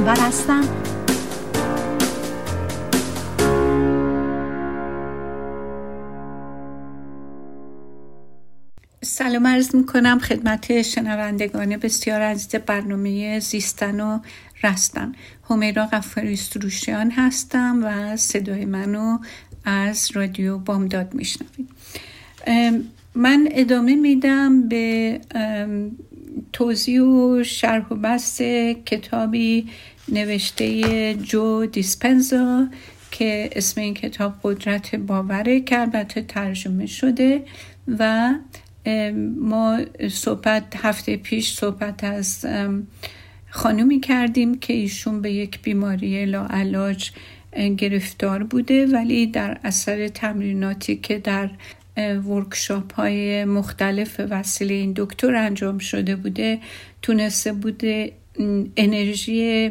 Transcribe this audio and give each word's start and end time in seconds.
اونور 0.00 0.20
هستم. 0.20 0.64
سلام 9.02 9.46
عرض 9.46 9.74
می‌کنم 9.74 10.18
خدمت 10.18 10.82
شنوندگان 10.82 11.76
بسیار 11.76 12.20
عزیز 12.20 12.48
برنامه 12.48 13.40
زیستن 13.40 14.00
و 14.00 14.18
رستن. 14.62 15.12
همیرا 15.50 15.86
غفاری 15.86 16.36
سروشیان 16.36 17.10
هستم 17.10 17.80
و 17.84 18.16
صدای 18.16 18.64
منو 18.64 19.18
از 19.64 20.10
رادیو 20.14 20.58
بامداد 20.58 21.14
میشنوید. 21.14 21.68
من 23.14 23.48
ادامه 23.50 23.96
میدم 23.96 24.68
به 24.68 25.20
توضیح 26.52 27.00
و 27.02 27.42
شرح 27.44 27.88
و 27.88 27.94
بست 27.94 28.42
کتابی 28.86 29.66
نوشته 30.08 31.14
جو 31.14 31.66
دیسپنزا 31.66 32.68
که 33.10 33.50
اسم 33.52 33.80
این 33.80 33.94
کتاب 33.94 34.34
قدرت 34.42 34.94
باوره 34.94 35.60
که 35.60 35.80
البته 35.80 36.22
ترجمه 36.22 36.86
شده 36.86 37.42
و 37.98 38.34
ما 39.40 39.80
صحبت 40.10 40.64
هفته 40.76 41.16
پیش 41.16 41.52
صحبت 41.52 42.04
از 42.04 42.46
خانومی 43.50 44.00
کردیم 44.00 44.58
که 44.58 44.72
ایشون 44.72 45.22
به 45.22 45.32
یک 45.32 45.62
بیماری 45.62 46.24
لاعلاج 46.24 47.10
گرفتار 47.76 48.42
بوده 48.42 48.86
ولی 48.86 49.26
در 49.26 49.58
اثر 49.64 50.08
تمریناتی 50.08 50.96
که 50.96 51.18
در 51.18 51.50
ورکشاپ 52.26 52.94
های 52.94 53.44
مختلف 53.44 54.20
وسیله 54.30 54.74
این 54.74 54.92
دکتر 54.96 55.34
انجام 55.34 55.78
شده 55.78 56.16
بوده 56.16 56.58
تونسته 57.02 57.52
بوده 57.52 58.12
انرژی 58.76 59.70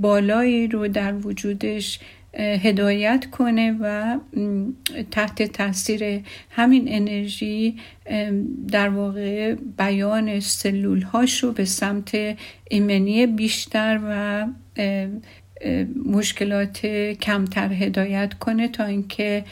بالایی 0.00 0.66
رو 0.66 0.88
در 0.88 1.14
وجودش 1.14 1.98
هدایت 2.38 3.26
کنه 3.30 3.76
و 3.80 4.18
تحت 5.10 5.42
تاثیر 5.42 6.22
همین 6.50 6.84
انرژی 6.88 7.76
در 8.72 8.88
واقع 8.88 9.54
بیان 9.54 10.40
سلول 10.40 11.02
هاش 11.02 11.44
رو 11.44 11.52
به 11.52 11.64
سمت 11.64 12.36
ایمنی 12.70 13.26
بیشتر 13.26 14.00
و 14.08 14.46
مشکلات 16.06 16.86
کمتر 17.20 17.72
هدایت 17.72 18.34
کنه 18.34 18.68
تا 18.68 18.84
اینکه 18.84 19.44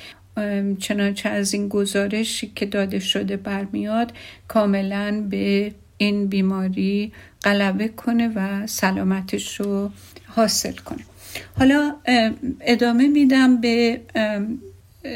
چنانچه 0.78 1.28
از 1.28 1.54
این 1.54 1.68
گزارشی 1.68 2.52
که 2.54 2.66
داده 2.66 2.98
شده 2.98 3.36
برمیاد 3.36 4.12
کاملا 4.48 5.26
به 5.30 5.72
این 5.96 6.26
بیماری 6.26 7.12
غلبه 7.44 7.88
کنه 7.88 8.32
و 8.34 8.66
سلامتش 8.66 9.60
رو 9.60 9.90
حاصل 10.26 10.72
کنه. 10.72 11.04
حالا 11.58 11.94
ادامه 12.60 13.08
میدم 13.08 13.60
به 13.60 14.00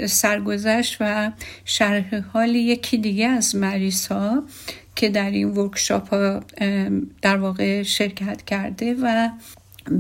سرگذشت 0.07 0.97
و 1.01 1.33
شرح 1.65 2.17
حال 2.33 2.55
یکی 2.55 2.99
دیگه 2.99 3.27
از 3.27 3.57
مریض 3.57 4.07
ها 4.07 4.43
که 4.97 5.09
در 5.09 5.31
این 5.31 5.49
ورکشاپ 5.49 6.09
ها 6.09 6.41
در 7.23 7.37
واقع 7.37 7.83
شرکت 7.83 8.45
کرده 8.45 8.97
و 9.03 9.29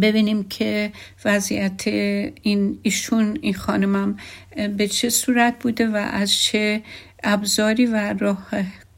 ببینیم 0.03 0.45
که 0.45 0.93
وضعیت 1.25 1.87
این 1.87 2.79
ایشون 2.83 3.39
این 3.41 3.55
خانمم 3.55 4.17
به 4.77 4.89
چه 4.89 5.11
صورت 5.11 5.55
بوده 5.61 5.89
و 5.89 5.97
از 5.97 6.35
چه 6.35 6.83
ابزاری 7.25 7.87
و 7.87 8.15
راه 8.19 8.47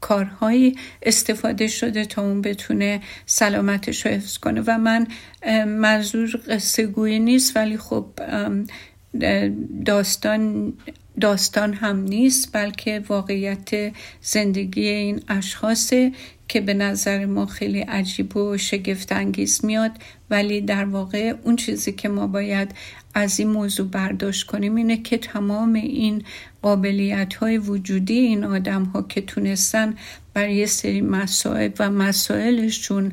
کارهایی 0.01 0.75
استفاده 1.01 1.67
شده 1.67 2.05
تا 2.05 2.21
اون 2.21 2.41
بتونه 2.41 3.01
سلامتش 3.25 4.05
رو 4.05 4.11
حفظ 4.11 4.37
کنه. 4.37 4.61
و 4.67 4.77
من 4.77 5.07
منظور 5.65 6.39
قصه 6.49 6.85
گویی 6.85 7.19
نیست 7.19 7.57
ولی 7.57 7.77
خب 7.77 8.05
داستان 9.85 10.73
داستان 11.21 11.73
هم 11.73 11.99
نیست 11.99 12.49
بلکه 12.53 13.03
واقعیت 13.07 13.93
زندگی 14.21 14.87
این 14.87 15.21
اشخاصه 15.27 16.11
که 16.47 16.61
به 16.61 16.73
نظر 16.73 17.25
ما 17.25 17.45
خیلی 17.45 17.79
عجیب 17.79 18.37
و 18.37 18.57
شگفت 18.57 19.11
انگیز 19.11 19.65
میاد. 19.65 19.91
ولی 20.29 20.61
در 20.61 20.85
واقع 20.85 21.33
اون 21.43 21.55
چیزی 21.55 21.91
که 21.91 22.09
ما 22.09 22.27
باید 22.27 22.71
از 23.13 23.39
این 23.39 23.49
موضوع 23.49 23.87
برداشت 23.87 24.47
کنیم 24.47 24.75
اینه 24.75 24.97
که 24.97 25.17
تمام 25.17 25.73
این 25.73 26.23
قابلیت 26.61 27.33
های 27.33 27.57
وجودی 27.57 28.19
این 28.19 28.43
آدم 28.43 28.83
ها 28.83 29.01
که 29.01 29.21
تونستن 29.21 29.95
برای 30.33 30.55
یه 30.55 30.65
سری 30.65 31.01
مسائل 31.01 31.71
و 31.79 31.89
مسائلشون 31.89 33.11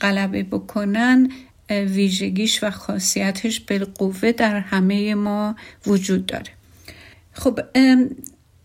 غلبه 0.00 0.42
بکنن 0.42 1.30
ویژگیش 1.70 2.64
و 2.64 2.70
خاصیتش 2.70 3.60
بالقوه 3.60 4.32
در 4.32 4.60
همه 4.60 5.14
ما 5.14 5.56
وجود 5.86 6.26
داره. 6.26 6.57
خب 7.38 7.60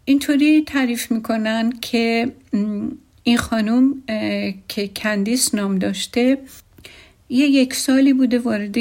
اینطوری 0.05 0.63
تعریف 0.63 1.11
می‌کنن 1.11 1.73
که 1.81 2.31
این 3.23 3.37
خانم 3.37 4.03
که 4.67 4.87
کندیس 4.87 5.55
نام 5.55 5.75
داشته 5.75 6.37
یه 7.29 7.47
یک 7.47 7.73
سالی 7.73 8.13
بوده 8.13 8.39
وارد 8.39 8.75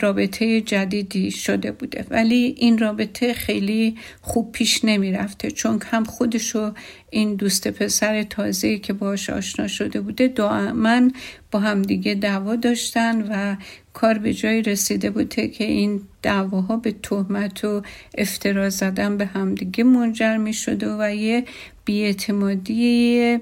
رابطه 0.00 0.60
جدیدی 0.60 1.30
شده 1.30 1.72
بوده. 1.72 2.06
ولی 2.10 2.54
این 2.58 2.78
رابطه 2.78 3.34
خیلی 3.34 3.96
خوب 4.22 4.52
پیش 4.52 4.84
نمی 4.84 5.12
رفته 5.12 5.50
چون 5.50 5.80
هم 5.90 6.04
خودشو 6.04 6.72
این 7.10 7.34
دوست 7.34 7.68
پسر 7.68 8.22
تازه 8.22 8.78
که 8.78 8.92
باش 8.92 9.30
آشنا 9.30 9.68
شده 9.68 10.00
بوده 10.00 10.28
دائما 10.28 11.10
با 11.50 11.58
همدیگه 11.58 12.14
دعوا 12.14 12.56
داشتن 12.56 13.22
و 13.22 13.56
کار 13.92 14.18
به 14.18 14.34
جای 14.34 14.62
رسیده 14.62 15.10
بوده 15.10 15.48
که 15.48 15.64
این 15.64 16.00
دعواها 16.22 16.76
به 16.76 16.92
تهمت 17.02 17.64
و 17.64 17.82
افترا 18.18 18.70
زدن 18.70 19.16
به 19.16 19.26
همدیگه 19.26 19.84
منجر 19.84 20.36
می 20.36 20.52
شده 20.52 20.96
و 20.98 21.14
یه 21.14 21.44
بیاعتمادی 21.84 23.38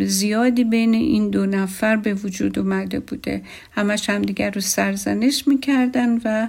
زیادی 0.00 0.64
بین 0.64 0.94
این 0.94 1.30
دو 1.30 1.46
نفر 1.46 1.96
به 1.96 2.14
وجود 2.14 2.58
اومده 2.58 3.00
بوده. 3.00 3.42
همش 3.72 4.10
هم 4.10 4.22
دیگر 4.22 4.50
رو 4.50 4.60
سرزنش 4.60 5.48
می‌کردن 5.48 6.18
و 6.24 6.48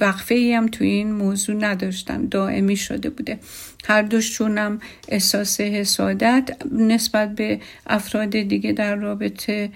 وقفه 0.00 0.34
ای 0.34 0.52
هم 0.52 0.66
توی 0.66 0.88
این 0.88 1.12
موضوع 1.12 1.56
نداشتن 1.56 2.26
دائمی 2.26 2.76
شده 2.76 3.10
بوده. 3.10 3.38
هر 3.84 4.02
دوشون 4.02 4.58
هم 4.58 4.80
احساس 5.08 5.60
حسادت 5.60 6.56
نسبت 6.72 7.34
به 7.34 7.60
افراد 7.86 8.30
دیگه 8.30 8.72
در 8.72 8.94
رابطه 8.94 9.70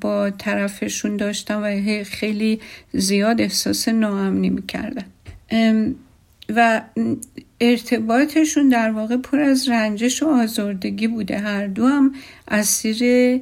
با 0.00 0.30
طرفشون 0.30 1.16
داشتن 1.16 1.54
و 1.54 2.04
خیلی 2.04 2.60
زیاد 2.92 3.40
احساس 3.40 3.88
ناامنی 3.88 4.50
می‌کردن. 4.50 5.04
و 6.48 6.82
ارتباطشون 7.60 8.68
در 8.68 8.90
واقع 8.90 9.16
پر 9.16 9.40
از 9.40 9.68
رنجش 9.68 10.22
و 10.22 10.26
آزردگی 10.26 11.06
بوده. 11.06 11.38
هر 11.38 11.66
دو 11.66 11.86
هم 11.86 12.14
اسیر 12.48 13.40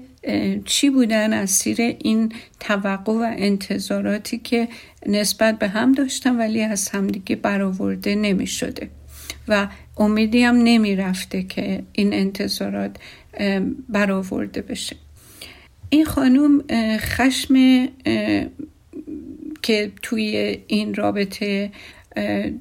چی 0.64 0.90
بودن؟ 0.90 1.32
اسیر 1.32 1.80
این 1.80 2.32
توقع 2.60 3.12
و 3.12 3.34
انتظاراتی 3.38 4.38
که 4.38 4.68
نسبت 5.06 5.58
به 5.58 5.68
هم 5.68 5.92
داشتن 5.92 6.36
ولی 6.36 6.62
از 6.62 6.88
همدیگه 6.88 7.36
برآورده 7.36 8.14
نمی 8.14 8.46
شده 8.46 8.90
و 9.48 9.68
امیدی 9.98 10.42
هم 10.42 10.56
نمی 10.56 10.96
رفته 10.96 11.42
که 11.42 11.82
این 11.92 12.14
انتظارات 12.14 12.96
برآورده 13.88 14.62
بشه. 14.62 14.96
این 15.90 16.04
خانوم 16.04 16.64
خشم 16.98 17.54
که 19.62 19.92
توی 20.02 20.58
این 20.66 20.94
رابطه 20.94 21.70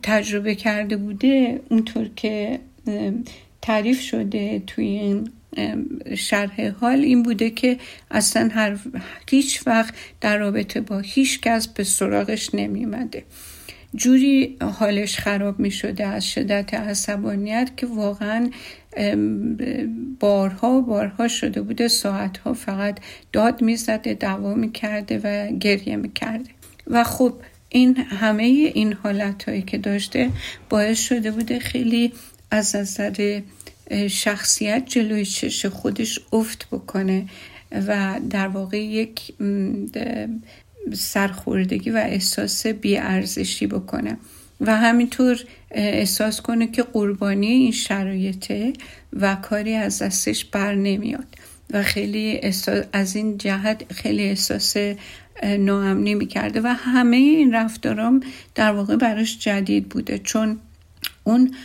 تجربه 0.04 0.56
کرده 0.56 0.98
بوده 0.98 1.62
اونطور 1.70 2.10
که 2.16 2.59
تعریف 3.62 4.02
شده 4.02 4.64
توی 4.68 4.85
این 4.85 5.29
شرح 6.16 6.68
حال 6.68 7.00
این 7.00 7.23
بوده 7.23 7.50
که 7.50 7.78
اصلا 8.12 8.50
هر 8.53 8.79
هیچ 9.29 9.68
وقت 9.68 9.94
در 10.22 10.38
رابطه 10.38 10.82
با 10.82 11.00
هیچ 11.00 11.41
کس 11.41 11.68
به 11.68 11.84
سراغش 11.84 12.56
نمیمده 12.56 13.23
جوری 13.96 14.58
حالش 14.62 15.20
خراب 15.20 15.59
می 15.59 15.72
شده 15.72 16.06
از 16.06 16.28
شدت 16.28 16.73
عصبانیت 16.73 17.72
که 17.78 17.88
واقعا 17.88 18.50
بارها 20.20 20.82
بارها 20.82 21.28
شده 21.28 21.62
بوده 21.62 21.88
ساعتها 21.88 22.53
فقط 22.53 23.00
داد 23.34 23.62
می 23.62 23.76
زده 23.76 24.14
دعوا 24.14 24.53
می 24.53 24.72
کرده 24.72 25.20
و 25.23 25.58
گریه 25.58 25.96
می 25.96 26.12
کرده 26.14 26.50
و 26.88 27.03
خب 27.03 27.34
این 27.70 27.98
همه 27.98 28.44
این 28.44 28.94
حالت 28.94 29.50
هایی 29.50 29.62
که 29.62 29.78
داشته 29.78 30.30
باعث 30.70 31.00
شده 31.00 31.32
بوده 31.32 31.60
خیلی 31.60 32.14
از 32.52 32.76
نظر 32.76 33.42
شخصیت 34.10 34.84
جلوی 34.86 35.26
چش 35.26 35.66
خودش 35.66 36.20
افت 36.34 36.68
بکنه 36.72 37.26
و 37.72 38.20
در 38.30 38.48
واقع 38.48 38.78
یک 38.78 39.34
سرخوردگی 40.94 41.90
و 41.90 41.98
احساس 41.98 42.68
بیارزشی 42.68 43.68
بکنه 43.68 44.18
و 44.62 44.76
همینطور 44.76 45.44
احساس 45.72 46.42
کنه 46.42 46.68
که 46.68 46.84
قربانی 46.84 47.48
این 47.48 47.72
شرایطه 47.72 48.74
و 49.14 49.36
کاری 49.36 49.74
از 49.74 50.02
دستش 50.02 50.46
بر 50.46 50.76
نمیاد 50.76 51.36
و 51.74 51.84
خیلی 51.84 52.42
از 52.94 53.16
این 53.16 53.38
جهت 53.38 53.94
خیلی 53.94 54.24
احساس 54.24 54.78
ناامنی 55.44 56.16
می‌کرده 56.16 56.62
و 56.62 56.68
همه 56.68 57.16
این 57.16 57.53
رفتارام 57.53 58.20
در 58.56 58.72
واقع 58.72 58.96
براش 58.96 59.40
جدید 59.40 59.90
بوده. 59.90 60.18
چون 60.18 60.59
اون 61.24 61.56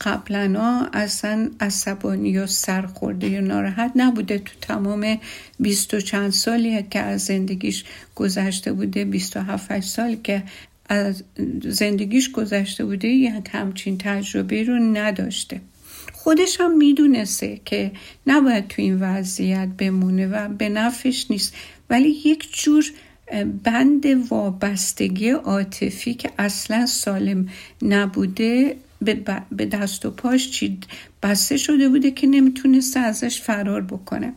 قبلا 0.00 0.88
اصلا 0.92 1.50
عصبانی 1.60 2.28
یا 2.28 2.46
سرخورده 2.46 3.28
یا 3.28 3.40
ناراحت 3.40 3.92
نبوده 3.96 4.38
تو 4.38 4.52
تمام 4.60 5.18
بیست 5.60 5.94
و 5.94 6.00
چند 6.00 6.30
سالی 6.30 6.82
که 6.82 6.98
از 6.98 7.24
زندگیش 7.24 7.84
گذشته 8.14 8.72
بوده 8.72 9.04
بیست 9.04 9.36
و 9.36 9.40
هفت 9.40 9.80
سال 9.80 10.16
که 10.24 10.42
از 10.88 11.24
زندگیش 11.62 12.30
گذشته 12.30 12.84
بوده 12.84 13.08
یک 13.08 13.48
همچین 13.52 13.98
تجربه 13.98 14.62
رو 14.62 14.78
نداشته. 14.78 15.60
خودش 16.12 16.60
هم 16.60 16.76
می‌دونسته 16.76 17.60
که 17.64 17.92
نباید 18.26 18.68
تو 18.68 18.82
این 18.82 18.98
وضعیت 19.00 19.68
بمونه 19.78 20.26
و 20.26 20.48
به 20.48 20.68
نفش 20.68 21.26
نیست. 21.30 21.54
ولی 21.90 22.08
یک 22.24 22.48
جور 22.52 22.84
بند 23.64 24.06
وابستگی 24.30 25.30
عاطفی 25.30 26.14
که 26.14 26.30
اصلا 26.38 26.86
سالم 26.86 27.48
نبوده 27.82 28.76
به 29.50 29.66
دست 29.66 30.06
و 30.06 30.10
پاش 30.10 30.50
چید 30.50 30.86
بسته 31.22 31.56
شده 31.56 31.88
بوده 31.88 32.10
که 32.10 32.26
نمی‌تونسته 32.26 33.00
ازش 33.00 33.40
فرار 33.40 33.82
بکنه. 33.82 34.32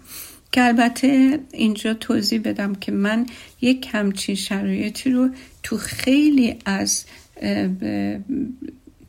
که 0.52 0.64
البته 0.64 1.40
اینجا 1.52 1.94
توضیح 1.94 2.42
بدم 2.42 2.76
که 2.76 2.92
من 2.92 3.26
یک 3.62 3.90
همچین 3.92 4.36
شرایطی 4.36 5.12
رو 5.12 5.30
تو 5.64 5.78
خیلی 5.78 6.56
از 6.66 7.06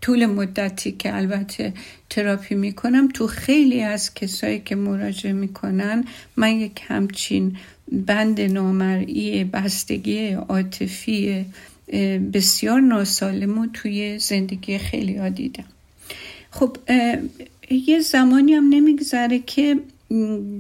طول 0.05 0.27
مدتی 0.27 0.93
که 0.93 1.17
البته 1.17 1.73
تراپی 2.11 2.55
می‌کنم 2.55 3.09
تو 3.09 3.27
خیلی 3.27 3.81
از 3.81 4.15
کسایی 4.15 4.61
که 4.65 4.77
مراجعه 4.77 5.33
می‌کنن 5.33 6.05
من 6.37 6.51
یک 6.51 6.83
همچین 6.87 7.57
بند 7.93 8.41
نامرئی 8.41 9.45
بستگی 9.45 10.29
عاطفی 10.29 11.45
بسیار 12.33 12.81
ناسالم 12.81 13.59
و 13.59 13.67
توی 13.67 14.19
زندگی 14.19 14.79
خیلی 14.79 15.17
ها 15.17 15.29
دیدم. 15.29 15.65
خب 16.51 16.77
یه 17.71 18.01
زمانی 18.01 18.53
هم 18.53 18.69
نمیگذره 18.69 19.39
که 19.39 19.81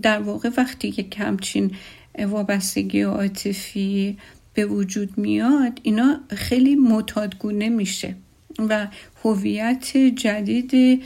در 0.02 0.19
واقع 0.19 0.50
وقتی 0.56 0.90
که 0.93 1.02
کمچین 1.02 1.70
وابستگی 2.19 3.00
عاطفی 3.00 4.17
به 4.55 4.67
وجود 4.67 5.19
میاد 5.19 5.81
اینا 5.82 6.20
خیلی 6.31 6.75
متادگونه 6.75 7.69
میشه. 7.69 8.14
و 8.59 8.87
هویت 9.25 9.97
جدید 9.97 11.03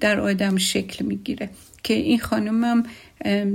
در 0.00 0.20
آدم 0.20 0.56
شکل 0.56 1.04
می‌گیره. 1.04 1.50
که 1.82 1.94
این 1.94 2.18
خانمم 2.18 2.82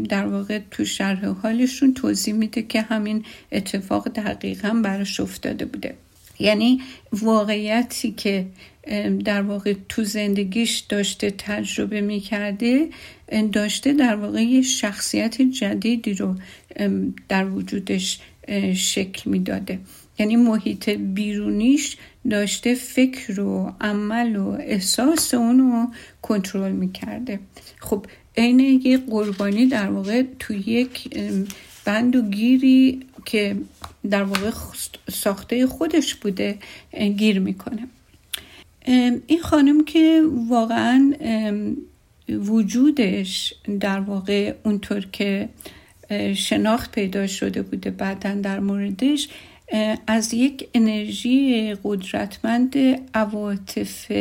در 0.10 0.28
واقع 0.28 0.60
تو 0.72 0.86
شرح 0.86 1.26
حالشون 1.26 1.94
توضیح 1.94 2.34
میده 2.34 2.62
که 2.62 2.82
همین 2.82 3.26
اتفاق 3.52 4.08
دقیقا 4.08 4.82
براش 4.84 5.20
افتاده 5.20 5.66
بوده. 5.66 5.96
یعنی 6.40 6.82
واقعیتی 7.14 8.12
که 8.12 8.46
در 9.26 9.42
واقع 9.42 9.74
تو 9.90 10.04
زندگیش 10.04 10.80
داشته 10.80 11.32
تجربه 11.38 12.02
می‌کرده 12.02 12.90
داشته 13.52 13.94
در 13.94 14.16
واقع 14.16 14.42
یه 14.44 14.62
شخصیت 14.62 15.42
جدیدی 15.42 16.14
رو 16.14 16.36
در 17.30 17.46
وجودش 17.46 18.20
شکل 18.76 19.30
می‌داده. 19.30 19.80
یعنی 20.20 20.36
محیط 20.36 20.90
بیرونیش 20.90 21.98
داشته 22.30 22.76
فکر 22.76 23.40
و 23.40 23.74
عمل 23.82 24.36
و 24.36 24.48
احساس 24.48 25.34
اونو 25.34 25.88
کنترل 26.22 26.72
می‌کرده. 26.72 27.40
خب 27.80 28.06
عین 28.38 28.60
یه 28.60 28.98
قربانی 28.98 29.66
در 29.66 29.90
واقع 29.90 30.24
تو 30.40 30.54
یک 30.54 31.18
بند 31.86 32.16
و 32.16 32.22
گیری 32.22 33.00
که 33.26 33.58
در 34.10 34.24
واقع 34.24 34.52
ساخته 35.12 35.68
خودش 35.68 36.16
بوده 36.16 36.58
گیر 37.18 37.40
می‌کنه. 37.40 37.88
این 39.28 39.42
خانم 39.42 39.86
که 39.86 40.24
واقعا 40.50 41.14
وجودش 42.30 43.54
در 43.80 44.00
واقع 44.00 44.54
اونطور 44.64 45.08
که 45.12 45.50
شناخت 46.36 46.92
پیدا 46.92 47.28
شده 47.28 47.62
بوده 47.62 47.92
بعدا 47.92 48.34
در 48.36 48.60
موردش 48.60 49.30
از 50.08 50.34
یک 50.34 50.70
انرژی 50.74 51.76
قدرتمند 51.84 52.76
عواطف 53.14 54.12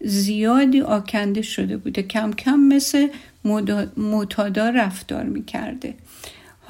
زیادی 0.00 0.80
آکنده 0.80 1.42
شده 1.42 1.76
بوده. 1.76 2.02
کم 2.02 2.32
کم 2.32 2.60
مثل 2.60 3.08
متادا 3.96 4.70
رفتار 4.70 5.24
می‌کرده. 5.24 5.94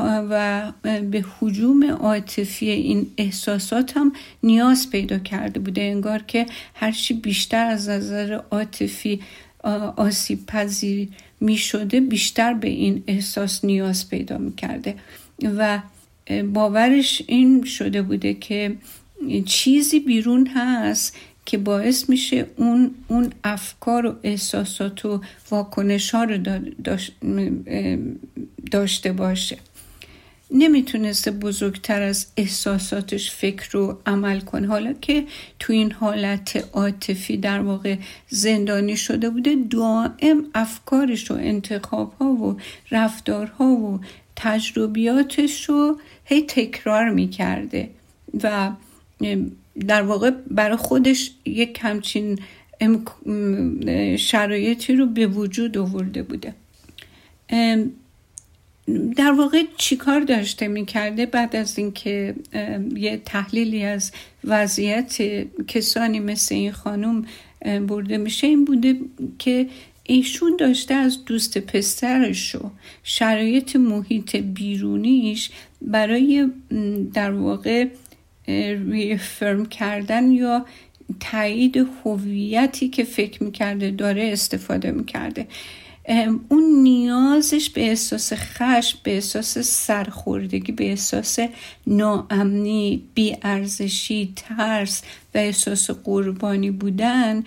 و 0.02 0.72
به 0.82 1.24
حجوم 1.40 1.84
عاطفی 1.84 2.70
این 2.70 3.06
احساسات 3.18 3.96
هم 3.96 4.12
نیاز 4.42 4.90
پیدا 4.90 5.18
کرده 5.18 5.60
بوده. 5.60 5.82
انگار 5.82 6.22
که 6.22 6.46
هرچی 6.74 7.14
بیشتر 7.14 7.66
از 7.66 7.88
نظر 7.88 8.40
عاطفی 8.50 9.20
آسیب 9.96 10.46
پذیر 10.46 11.08
می 11.40 11.56
شده 11.56 12.00
بیشتر 12.00 12.54
به 12.54 12.68
این 12.68 13.02
احساس 13.06 13.64
نیاز 13.64 14.08
پیدا 14.08 14.38
می 14.38 14.54
کرده 14.54 14.94
و 15.56 15.80
باورش 16.52 17.22
این 17.26 17.64
شده 17.64 18.02
بوده 18.02 18.34
که 18.34 18.76
چیزی 19.46 20.00
بیرون 20.00 20.46
هست 20.46 21.16
که 21.46 21.58
باعث 21.58 22.08
میشه 22.08 22.46
اون, 22.56 22.90
اون 23.08 23.32
افکار 23.44 24.06
و 24.06 24.14
احساسات 24.22 25.04
و 25.04 25.20
واکنش 25.50 26.10
ها 26.10 26.24
رو 26.24 26.58
داشته 28.70 29.12
باشه. 29.12 29.58
نمی‌تونسته 30.50 31.30
بزرگتر 31.30 32.02
از 32.02 32.26
احساساتش 32.36 33.30
فکر 33.30 33.68
رو 33.70 33.98
عمل 34.06 34.40
کنه. 34.40 34.66
حالا 34.66 34.92
که 34.92 35.24
تو 35.58 35.72
این 35.72 35.92
حالت 35.92 36.64
عاطفی 36.72 37.36
در 37.36 37.60
واقع 37.60 37.96
زندانی 38.28 38.96
شده 38.96 39.30
بوده 39.30 39.56
دائم 39.70 40.44
افکارش 40.54 41.30
و 41.30 41.34
انتخابها 41.34 42.26
و 42.26 42.56
رفتارها 42.90 43.64
و 43.64 44.00
تجربیاتش 44.42 45.64
رو 45.64 46.00
هی 46.24 46.42
تکرار 46.42 47.10
می‌کرده 47.10 47.90
و 48.42 48.70
در 49.86 50.02
واقع 50.02 50.30
برای 50.30 50.76
خودش 50.76 51.30
یک 51.44 51.78
همچین 51.82 52.38
شرایطی 54.18 54.96
رو 54.96 55.06
به 55.06 55.26
وجود 55.26 55.78
آورده 55.78 56.22
بوده. 56.22 56.54
در 59.16 59.32
واقع 59.32 59.62
چیکار 59.76 60.20
داشته 60.20 60.68
می‌کرده 60.68 61.26
بعد 61.26 61.56
از 61.56 61.78
اینکه 61.78 62.34
یه 62.96 63.22
تحلیلی 63.24 63.84
از 63.84 64.12
وضعیت 64.44 65.16
کسانی 65.68 66.20
مثل 66.20 66.54
این 66.54 66.72
خانم 66.72 67.24
برده 67.86 68.16
میشه 68.16 68.46
این 68.46 68.64
بوده 68.64 69.00
که 69.38 69.66
ایشون 70.10 70.56
داشته 70.56 70.94
از 70.94 71.24
دوست 71.24 71.58
پسرش 71.58 72.54
و 72.54 72.70
شرایط 73.02 73.76
محیط 73.76 74.36
بیرونیش 74.36 75.50
برای 75.82 76.50
در 77.14 77.30
واقع 77.30 77.86
ریفرم 78.90 79.66
کردن 79.66 80.32
یا 80.32 80.66
تایید 81.20 81.88
هویتی 82.04 82.88
که 82.88 83.04
فکر 83.04 83.44
می‌کرده 83.44 83.90
داره 83.90 84.30
استفاده 84.32 84.90
می‌کرده. 84.90 85.46
اون 86.48 86.82
نیازش 86.82 87.70
به 87.70 87.88
احساس 87.88 88.32
خشم 88.32 88.98
به 89.02 89.14
احساس 89.14 89.58
سرخوردگی 89.58 90.72
به 90.72 90.90
احساس 90.90 91.38
ناامنی 91.86 93.02
بیارزشی 93.14 94.32
ترس 94.36 95.02
و 95.34 95.38
احساس 95.38 95.90
قربانی 95.90 96.70
بودن 96.70 97.44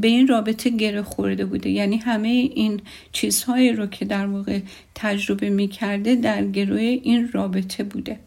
به 0.00 0.08
این 0.08 0.28
رابطه 0.28 0.70
گره 0.70 1.02
خورده 1.02 1.44
بوده. 1.44 1.70
یعنی 1.70 1.96
همه 1.96 2.28
این 2.28 2.80
چیزهایی 3.12 3.72
رو 3.72 3.86
که 3.86 4.04
در 4.04 4.26
واقع 4.26 4.60
تجربه 4.94 5.50
می‌کرده 5.50 6.14
در 6.14 6.44
گروه 6.44 6.80
این 6.80 7.28
رابطه 7.32 7.84
بوده. 7.84 8.18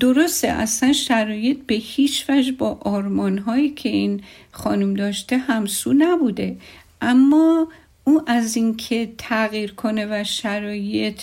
درسته 0.00 0.48
اصلا 0.48 0.92
شرایط 0.92 1.58
به 1.66 1.74
هیچ 1.74 2.24
وجه 2.28 2.52
با 2.52 2.78
آرمان 2.80 3.38
هایی 3.38 3.70
که 3.70 3.88
این 3.88 4.20
خانم 4.52 4.94
داشته 4.94 5.38
همسو 5.38 5.92
نبوده. 5.98 6.56
اما 7.00 7.68
او 8.04 8.22
از 8.26 8.56
اینکه 8.56 9.12
تغییر 9.18 9.72
کنه 9.72 10.06
و 10.10 10.24
شرایط 10.24 11.22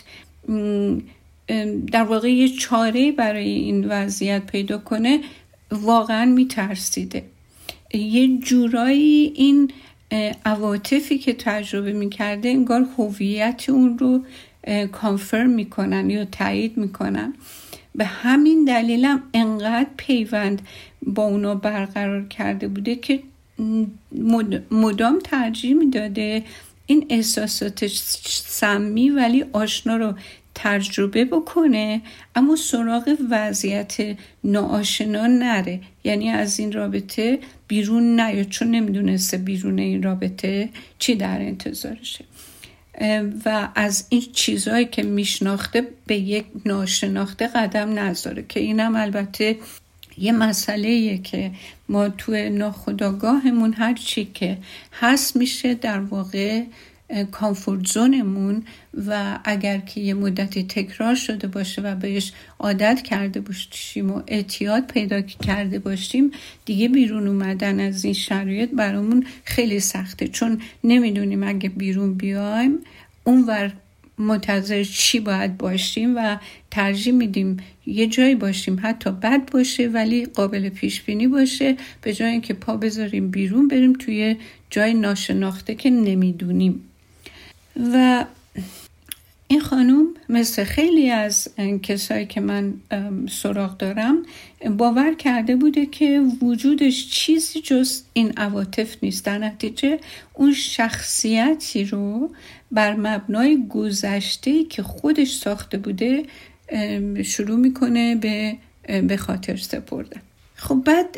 در 1.92 2.04
واقع 2.04 2.32
یه 2.32 2.50
چاره 2.50 3.12
برای 3.12 3.50
این 3.50 3.86
وضعیت 3.90 4.46
پیدا 4.46 4.78
کنه 4.78 5.20
واقعا 5.72 6.26
میترسیده. 6.26 7.24
یه 7.94 8.38
جورایی 8.38 9.34
این 9.36 9.72
عواطفی 10.46 11.18
که 11.18 11.34
تجربه 11.34 11.94
می‌کرده 11.94 12.50
انگار 12.50 12.86
هویت 12.98 13.70
اون 13.70 13.98
رو 13.98 14.24
کانفرم 14.92 15.50
می‌کنن 15.50 16.10
یا 16.10 16.26
تایید 16.26 16.78
می‌کنن. 16.78 17.34
به 17.96 18.06
همین 18.06 18.66
دلیلم 18.66 19.24
انقدر 19.34 19.90
پیوند 19.98 20.62
با 21.02 21.24
اونا 21.24 21.56
برقرار 21.56 22.26
کرده 22.26 22.68
بوده 22.68 22.96
که 22.96 23.20
مدام 24.72 25.20
ترجیح 25.24 25.74
می‌داده 25.74 26.44
این 26.86 27.06
احساسات 27.10 27.88
سمی 28.38 29.10
ولی 29.10 29.46
آشنا 29.54 29.98
رو 29.98 30.14
تجربه 30.64 31.26
بکنه 31.26 32.02
اما 32.36 32.56
سراغ 32.56 33.18
وضعیت 33.32 34.18
ناآشنا 34.44 35.28
نره. 35.28 35.80
یعنی 36.04 36.30
از 36.30 36.60
این 36.60 36.72
رابطه 36.72 37.40
بیرون 37.68 38.20
نیاد 38.20 38.50
چون 38.50 38.72
نمی‌دونسته 38.72 39.38
بیرون 39.38 39.80
این 39.80 40.04
رابطه 40.04 40.70
چی 41.00 41.16
در 41.16 41.42
انتظارشه. 41.42 42.26
و 43.46 43.70
از 43.76 44.06
این 44.10 44.22
چیزهایی 44.34 44.86
که 44.86 45.04
میشناخته 45.04 45.88
به 46.08 46.16
یک 46.16 46.46
ناشناخته 46.66 47.48
قدم 47.48 48.00
نذاره 48.00 48.46
که 48.50 48.60
اینم 48.60 48.96
البته 48.96 49.58
یه 50.18 50.32
مسئله 50.32 51.18
که 51.18 51.52
ما 51.90 52.10
توی 52.10 52.50
ناخداگاهمون 52.50 53.74
هر 53.74 53.94
چی 53.94 54.26
که 54.34 54.58
هست 54.94 55.36
میشه 55.36 55.74
در 55.74 56.00
واقع 56.00 56.64
کامفورت 57.32 57.88
زونمون 57.88 58.64
و 59.08 59.40
اگر 59.44 59.78
که 59.78 60.02
یه 60.02 60.14
مدتی 60.14 60.64
تکرار 60.64 61.16
شده 61.16 61.48
باشه 61.48 61.82
و 61.82 61.96
بهش 61.96 62.34
عادت 62.60 63.02
کرده 63.02 63.42
باشیم 63.42 64.12
و 64.12 64.22
اعتیاد 64.28 64.88
پیدا 64.88 65.22
کرده 65.22 65.80
باشیم 65.80 66.32
دیگه 66.66 66.90
بیرون 66.90 67.28
اومدن 67.28 67.80
از 67.80 68.06
این 68.06 68.14
شرایط 68.14 68.70
برامون 68.70 69.26
خیلی 69.44 69.80
سخته. 69.80 70.28
چون 70.28 70.62
نمی‌دونیم 70.84 71.44
اگه 71.44 71.70
بیرون 71.70 72.14
بیایم 72.14 72.80
اونور 73.24 73.74
منتظر 74.18 74.84
چی 74.84 75.20
باید 75.20 75.58
باشیم 75.58 76.18
و 76.18 76.38
ترجیح 76.72 77.14
میدیم 77.14 77.58
یه 77.86 78.08
جایی 78.08 78.36
باشیم. 78.36 78.80
حتی 78.84 79.12
بد 79.12 79.52
باشه 79.52 79.88
ولی 79.88 80.26
قابل 80.26 80.70
پیش 80.70 81.02
بینی 81.02 81.28
باشه. 81.28 81.78
به 82.02 82.14
جای 82.14 82.32
اینکه 82.32 82.54
پا 82.54 82.78
بذاریم 82.78 83.32
بیرون 83.32 83.68
بریم 83.68 83.94
توی 83.94 84.36
جای 84.70 84.94
ناشناخته 84.94 85.76
که 85.76 85.90
نمی‌دونیم. 85.90 86.84
و 87.94 88.26
این 89.48 89.60
خانوم 89.62 90.08
مثل 90.30 90.64
خیلی 90.64 91.10
از 91.10 91.48
کسایی 91.84 92.26
که 92.26 92.42
من 92.42 92.74
سراغ 93.30 93.78
دارم 93.78 94.24
باور 94.78 95.14
کرده 95.14 95.56
بوده 95.56 95.86
که 95.86 96.22
وجودش 96.42 97.10
چیزی 97.10 97.62
جز 97.62 98.02
این 98.14 98.34
عواطف 98.38 98.96
نیست. 99.04 99.26
در 99.26 99.38
نتیجه 99.38 100.00
اون 100.34 100.54
شخصیتی 100.54 101.86
رو 101.86 102.32
بر 102.72 102.96
مبنای 102.96 103.68
گذشته 103.70 104.64
که 104.64 104.84
خودش 104.84 105.36
ساخته 105.36 105.78
بوده 105.78 106.24
شروع 107.24 107.60
می‌کنه 107.60 108.16
به 108.16 108.58
به 109.02 109.18
خاطر 109.18 109.58
سپردن. 109.58 110.22
خب 110.62 110.76
بعد 110.76 111.18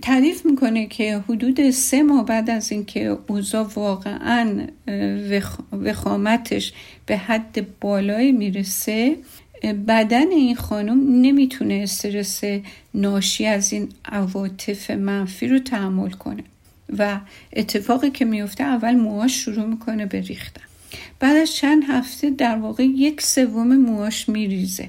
تعریف 0.00 0.46
می‌کنه 0.46 0.86
که 0.86 1.18
حدود 1.28 1.70
سه 1.70 2.02
ماه 2.02 2.26
بعد 2.26 2.50
از 2.50 2.72
اینکه 2.72 3.18
اوضاع 3.26 3.66
واقعا 3.74 4.66
وخامتش 5.72 6.72
به 7.06 7.16
حد 7.16 7.78
بالایی 7.80 8.32
می‌رسه 8.32 9.16
بدن 9.88 10.30
این 10.30 10.56
خانم 10.56 11.20
نمی‌تونه 11.22 11.74
استرس 11.74 12.40
ناشی 12.94 13.46
از 13.46 13.72
این 13.72 13.88
عواطف 14.04 14.90
منفی 14.90 15.48
رو 15.48 15.58
تحمل 15.58 16.10
کنه 16.10 16.44
و 16.98 17.20
اتفاقی 17.52 18.10
که 18.10 18.24
میفته 18.24 18.64
اول 18.64 18.94
موهاش 18.96 19.44
شروع 19.44 19.66
می‌کنه 19.66 20.06
به 20.06 20.20
ریختن. 20.20 20.62
بعد 21.20 21.36
از 21.36 21.52
چند 21.52 21.82
هفته 21.88 22.30
در 22.30 22.56
واقع 22.56 22.84
یک 22.84 23.22
سوم 23.22 23.76
موهاش 23.76 24.28
میریزه. 24.28 24.88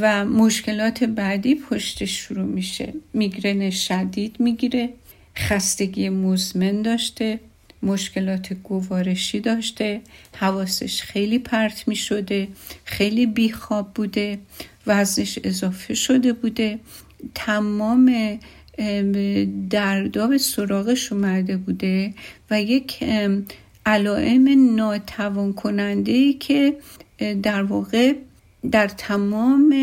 و 0.00 0.24
مشکلات 0.24 1.04
بعدی 1.04 1.54
پشتش 1.54 2.10
شروع 2.10 2.46
میشه. 2.46 2.92
میگرن 3.12 3.70
شدید 3.70 4.36
می‌گیره 4.38 4.88
خستگی 5.36 6.08
مزمن 6.08 6.82
داشته 6.82 7.40
مشکلات 7.82 8.52
گوارشی 8.52 9.40
داشته 9.40 10.00
حواسش 10.36 11.02
خیلی 11.02 11.38
پرت 11.38 11.88
می 11.88 11.96
شده 11.96 12.48
خیلی 12.84 13.26
بیخواب 13.26 13.94
بوده 13.94 14.38
وزنش 14.86 15.38
اضافه 15.44 15.94
شده 15.94 16.32
بوده. 16.32 16.78
تمام 17.34 18.38
دردا 19.70 20.26
به 20.26 20.38
سراغش 20.38 21.12
اومده 21.12 21.56
بوده 21.56 22.14
و 22.50 22.62
یک 22.62 23.04
علائم 23.86 24.74
ناتوان 24.76 25.52
کننده 25.52 26.12
ای 26.12 26.32
که 26.32 26.76
در 27.42 27.62
واقع 27.62 28.14
در 28.70 28.88
تمام 28.88 29.74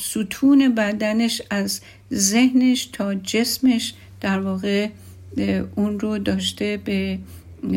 ستون 0.00 0.74
بدنش 0.74 1.42
از 1.50 1.80
ذهنش 2.12 2.86
تا 2.86 3.14
جسمش 3.14 3.94
در 4.20 4.40
واقع 4.40 4.88
اون 5.76 6.00
رو 6.00 6.18
داشته 6.18 6.76
به 6.84 7.18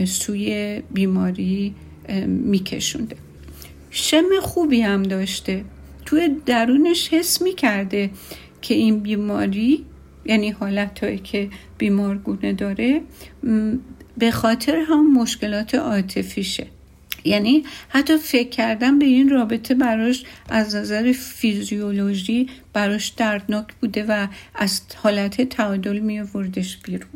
سوی 0.05 0.81
بیماری 0.93 1.75
میکشونده. 2.27 3.15
شم 3.91 4.39
خوبی 4.41 4.81
هم 4.81 5.03
داشته. 5.03 5.65
توی 6.05 6.29
درونش 6.46 7.13
حس 7.13 7.41
می‌کرده 7.41 8.10
که 8.62 8.74
این 8.74 9.00
بیماری 9.00 9.86
یعنی 10.25 10.50
حالت 10.50 11.24
که 11.24 11.50
بیمارگونه 11.77 12.53
داره 12.53 13.01
به 14.17 14.31
خاطر 14.31 14.75
هم 14.88 15.13
مشکلات 15.13 15.75
عاطفیشه. 15.75 16.67
یعنی 17.27 17.63
حتی 17.89 18.17
فکر 18.17 18.50
کردن 18.50 19.00
به 19.00 19.05
این 19.05 19.29
رابطه 19.29 19.75
براش 19.75 20.24
از 20.50 20.75
نظر 20.75 21.12
فیزیولوژی 21.12 22.50
براش 22.74 23.07
دردناک 23.07 23.65
بوده 23.81 24.05
و 24.10 24.27
از 24.55 24.81
حالت 24.96 25.41
تعادل 25.41 26.00
می 26.00 26.19
آوردش 26.19 26.77
بیرون. 26.77 27.10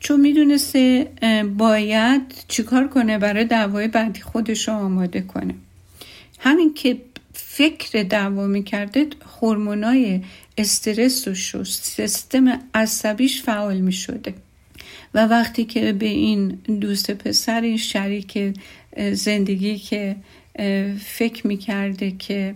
چون 0.00 0.20
می‌دونسته 0.20 1.10
باید 1.58 2.44
چیکار 2.48 2.88
کنه 2.88 3.18
برای 3.18 3.44
دعوای 3.44 3.88
بعدی 3.88 4.20
خودش 4.20 4.68
رو 4.68 4.74
آماده 4.74 5.20
کنه. 5.20 5.54
همین 6.38 6.74
که 6.74 6.96
فکر 7.32 8.02
دعوا 8.02 8.46
می‌کرده 8.46 9.06
هورمونای 9.40 10.20
استرس 10.58 11.28
و 11.28 11.64
سیستم 11.64 12.60
عصبیش 12.74 13.42
فعال 13.42 13.80
می 13.80 13.92
شده 13.92 14.34
و 15.14 15.26
وقتی 15.26 15.64
که 15.64 15.92
به 15.92 16.06
این 16.06 16.48
دوست 16.80 17.10
پسر 17.10 17.60
این 17.60 17.76
شریک 17.76 18.54
زندگی 19.12 19.78
که 19.78 20.16
فکر 21.00 21.46
می‌کرده 21.46 22.10
که 22.10 22.54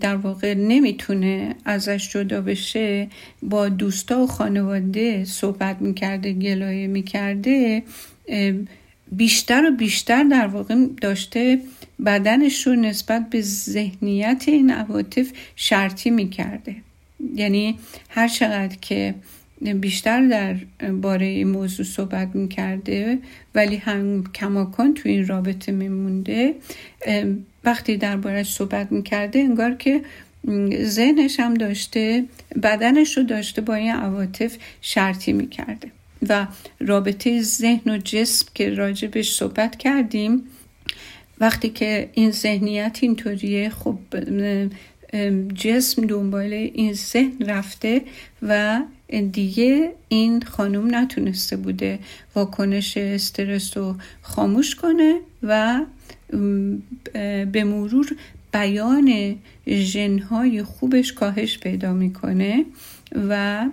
در 0.00 0.16
واقع 0.16 0.54
نمی‌تونه 0.54 1.54
ازش 1.64 2.10
جدا 2.12 2.40
بشه 2.40 3.08
با 3.42 3.68
دوستا 3.68 4.20
و 4.20 4.26
خانواده 4.26 5.24
صحبت 5.24 5.76
می‌کرده 5.80 6.32
گلایه 6.32 6.86
می‌کرده 6.86 7.82
بیشتر 9.12 9.64
و 9.64 9.76
بیشتر 9.76 10.24
در 10.24 10.46
واقع 10.46 10.86
داشته 11.00 11.60
بدنش 12.06 12.66
رو 12.66 12.74
نسبت 12.74 13.30
به 13.30 13.40
ذهنیت 13.40 14.44
این 14.46 14.70
عواطف 14.70 15.32
شرطی 15.56 16.10
می‌کرده. 16.10 16.76
یعنی 17.34 17.78
هر 18.08 18.28
چقدر 18.28 18.76
که 18.80 19.14
بیشتر 19.62 20.28
در 20.28 20.54
باره 20.92 21.26
این 21.26 21.48
موضوع 21.48 21.86
صحبت 21.86 22.28
می‌کرده 22.34 23.18
ولی 23.54 23.76
هم 23.76 24.24
کماکان 24.32 24.94
تو 24.94 25.08
این 25.08 25.26
رابطه 25.26 25.72
میمونده. 25.72 26.54
وقتی 27.64 27.96
دربارش 27.96 28.52
صحبت 28.52 28.92
می‌کرده 28.92 29.38
انگار 29.38 29.74
که 29.74 30.00
ذهنش 30.82 31.40
هم 31.40 31.54
داشته 31.54 32.24
بدنش 32.62 33.16
رو 33.16 33.22
داشته 33.22 33.60
با 33.60 33.74
این 33.74 33.92
عواطف 33.92 34.56
شرطی 34.80 35.32
می‌کرده. 35.32 35.88
و 36.28 36.46
رابطه 36.80 37.42
ذهن 37.42 37.92
و 37.92 37.98
جسم 37.98 38.46
که 38.54 38.70
راجبش 38.70 39.32
صحبت 39.32 39.76
کردیم 39.76 40.42
وقتی 41.40 41.68
که 41.68 42.08
این 42.12 42.30
ذهنیت 42.30 42.98
اینطوریه 43.00 43.68
خب 43.70 43.98
جسم 45.54 46.06
دنبال 46.06 46.52
این 46.52 46.92
ذهن 46.92 47.38
رفته 47.46 48.02
و 48.42 48.80
دیگه 49.20 49.92
این 50.08 50.42
خانم 50.42 50.94
نتونسته 50.94 51.56
بوده 51.56 51.98
واکنش 52.34 52.96
استرس 52.96 53.76
رو 53.76 53.96
خاموش 54.22 54.74
کنه 54.74 55.14
و 55.42 55.80
به 57.52 57.64
مرور 57.64 58.16
بیان 58.52 59.36
ژنهای 59.68 60.62
خوبش 60.62 61.12
کاهش 61.12 61.58
پیدا 61.58 61.92
می‌کنه 61.92 62.64
و 63.28 63.64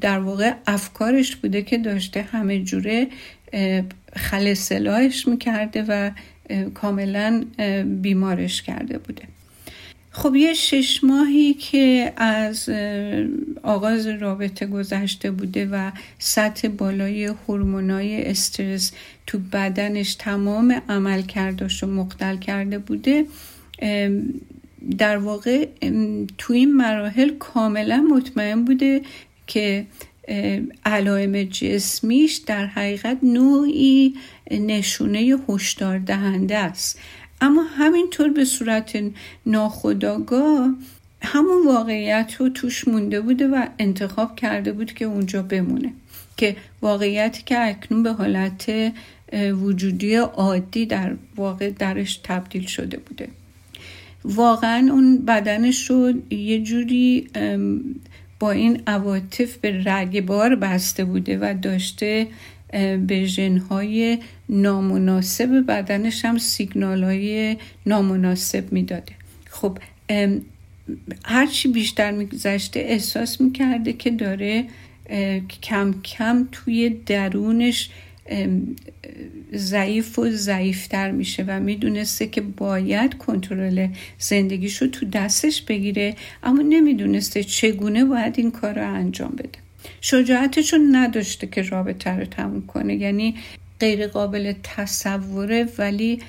در 0.00 0.18
واقع 0.18 0.54
افکارش 0.66 1.36
بوده 1.36 1.62
که 1.62 1.78
داشته 1.78 2.22
همه 2.22 2.62
جوره 2.62 3.08
خلصلاحش 4.16 5.28
می‌کرده 5.28 5.84
و 5.88 6.10
کاملا 6.74 7.44
بیمارش 8.02 8.62
کرده 8.62 8.98
بوده. 8.98 9.22
خب 10.16 10.36
یه 10.36 10.54
شش 10.54 11.04
ماهی 11.04 11.54
که 11.54 12.12
از 12.16 12.68
آغاز 13.62 14.06
رابطه 14.06 14.66
گذشته 14.66 15.30
بوده 15.30 15.66
و 15.66 15.90
سطح 16.18 16.68
بالای 16.68 17.24
هورمونای 17.24 18.30
استرس 18.30 18.92
تو 19.26 19.38
بدنش 19.52 20.14
تمام 20.14 20.82
عمل 20.88 21.22
کرداش 21.22 21.84
و 21.84 21.86
مختل 21.86 22.36
کرده 22.36 22.78
بوده 22.78 23.26
در 24.98 25.16
واقع 25.16 25.68
تو 26.38 26.52
این 26.52 26.76
مراحل 26.76 27.30
کاملا 27.38 28.06
مطمئن 28.10 28.64
بوده 28.64 29.02
که 29.46 29.86
علائم 30.84 31.42
جسمیش 31.42 32.36
در 32.36 32.66
حقیقت 32.66 33.18
نوعی 33.22 34.14
نشونه 34.50 35.36
هشدار 35.48 35.98
دهنده 35.98 36.58
است. 36.58 36.98
اما 37.40 37.62
همینطور 37.62 38.28
به 38.28 38.44
صورت 38.44 38.98
ناخودآگاه 39.46 40.74
همون 41.22 41.66
واقعیت 41.66 42.34
رو 42.38 42.48
توش 42.48 42.88
مونده 42.88 43.20
بوده 43.20 43.48
و 43.48 43.66
انتخاب 43.78 44.36
کرده 44.36 44.72
بود 44.72 44.92
که 44.92 45.04
اونجا 45.04 45.42
بمونه. 45.42 45.92
که 46.36 46.56
واقعیتی 46.82 47.42
که 47.46 47.68
اکنون 47.68 48.02
به 48.02 48.12
حالت 48.12 48.92
وجودی 49.62 50.14
عادی 50.14 50.86
در 50.86 51.16
واقع 51.36 51.70
درش 51.70 52.20
تبدیل 52.24 52.66
شده 52.66 52.96
بوده. 52.96 53.28
واقعا 54.24 54.88
اون 54.92 55.24
بدنش 55.24 55.90
رو 55.90 56.12
یه 56.30 56.62
جوری 56.62 57.28
با 58.40 58.50
این 58.50 58.82
عواطف 58.86 59.56
به 59.56 59.82
رگبار 59.86 60.54
بسته 60.54 61.04
بوده 61.04 61.38
و 61.38 61.54
داشته 61.62 62.26
به 63.06 63.24
ژنهای 63.24 64.18
نامناسب 64.48 65.64
بدنش 65.68 66.24
هم 66.24 66.38
سیگنال 66.38 67.04
های 67.04 67.56
نامناسب 67.86 68.72
می‌داده. 68.72 69.12
خب 69.50 69.78
هرچی 71.24 71.68
بیشتر 71.68 72.10
میگذشته 72.10 72.80
احساس 72.80 73.40
می‌کرده 73.40 73.92
که 73.92 74.10
داره 74.10 74.64
کم 75.62 75.94
کم 76.04 76.48
توی 76.52 76.96
درونش 77.06 77.90
ضعیف 79.54 80.18
و 80.18 80.30
ضعیفتر 80.30 81.10
میشه 81.10 81.44
و 81.48 81.60
می‌دونسته 81.60 82.26
که 82.26 82.40
باید 82.40 83.14
کنترل 83.14 83.88
زندگیشو 84.18 84.86
تو 84.86 85.06
دستش 85.06 85.62
بگیره 85.62 86.16
اما 86.42 86.62
نمی‌دونسته 86.62 87.44
چگونه 87.44 88.04
باید 88.04 88.34
این 88.38 88.50
کار 88.50 88.74
رو 88.74 88.94
انجام 88.94 89.30
بده. 89.30 89.65
شجاعتشو 90.00 90.76
نداشته 90.92 91.46
که 91.46 91.62
رابطه 91.62 92.10
رو 92.10 92.24
تموم 92.24 92.66
کنه. 92.66 92.94
یعنی 92.94 93.34
غیر 93.80 94.06
قابل 94.06 94.52
تصوره 94.62 95.68
ولی 95.78 96.20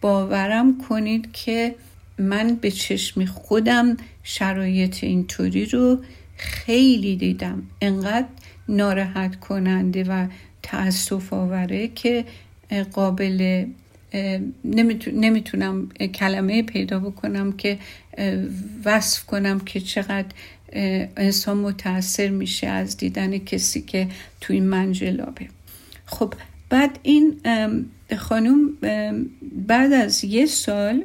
باورم 0.00 0.78
کنید 0.88 1.32
که 1.32 1.74
من 2.18 2.54
به 2.54 2.70
چشم 2.70 3.24
خودم 3.24 3.96
شرایط 4.22 5.04
اینطوری 5.04 5.66
رو 5.66 5.98
خیلی 6.36 7.16
دیدم. 7.16 7.62
انقدر 7.80 8.26
ناراحت 8.68 9.40
کننده 9.40 10.04
و 10.04 10.26
تأسف 10.62 11.32
آوره 11.32 11.88
که 11.88 12.24
قابل 12.92 13.64
نمی‌تونم 15.12 15.88
کلمه 16.14 16.62
پیدا 16.62 16.98
بکنم 16.98 17.52
که 17.52 17.78
وصف 18.84 19.24
کنم 19.26 19.60
که 19.60 19.80
چقدر 19.80 20.28
انسان 21.16 21.56
متاثر 21.56 22.28
میشه 22.28 22.66
از 22.66 22.96
دیدن 22.96 23.38
کسی 23.38 23.82
که 23.82 24.08
توی 24.40 24.60
منجلابه. 24.60 25.48
خب 26.06 26.34
بعد 26.68 26.98
این 27.02 27.40
خانم 28.16 28.70
بعد 29.66 29.92
از 29.92 30.24
یه 30.24 30.46
سال 30.46 31.04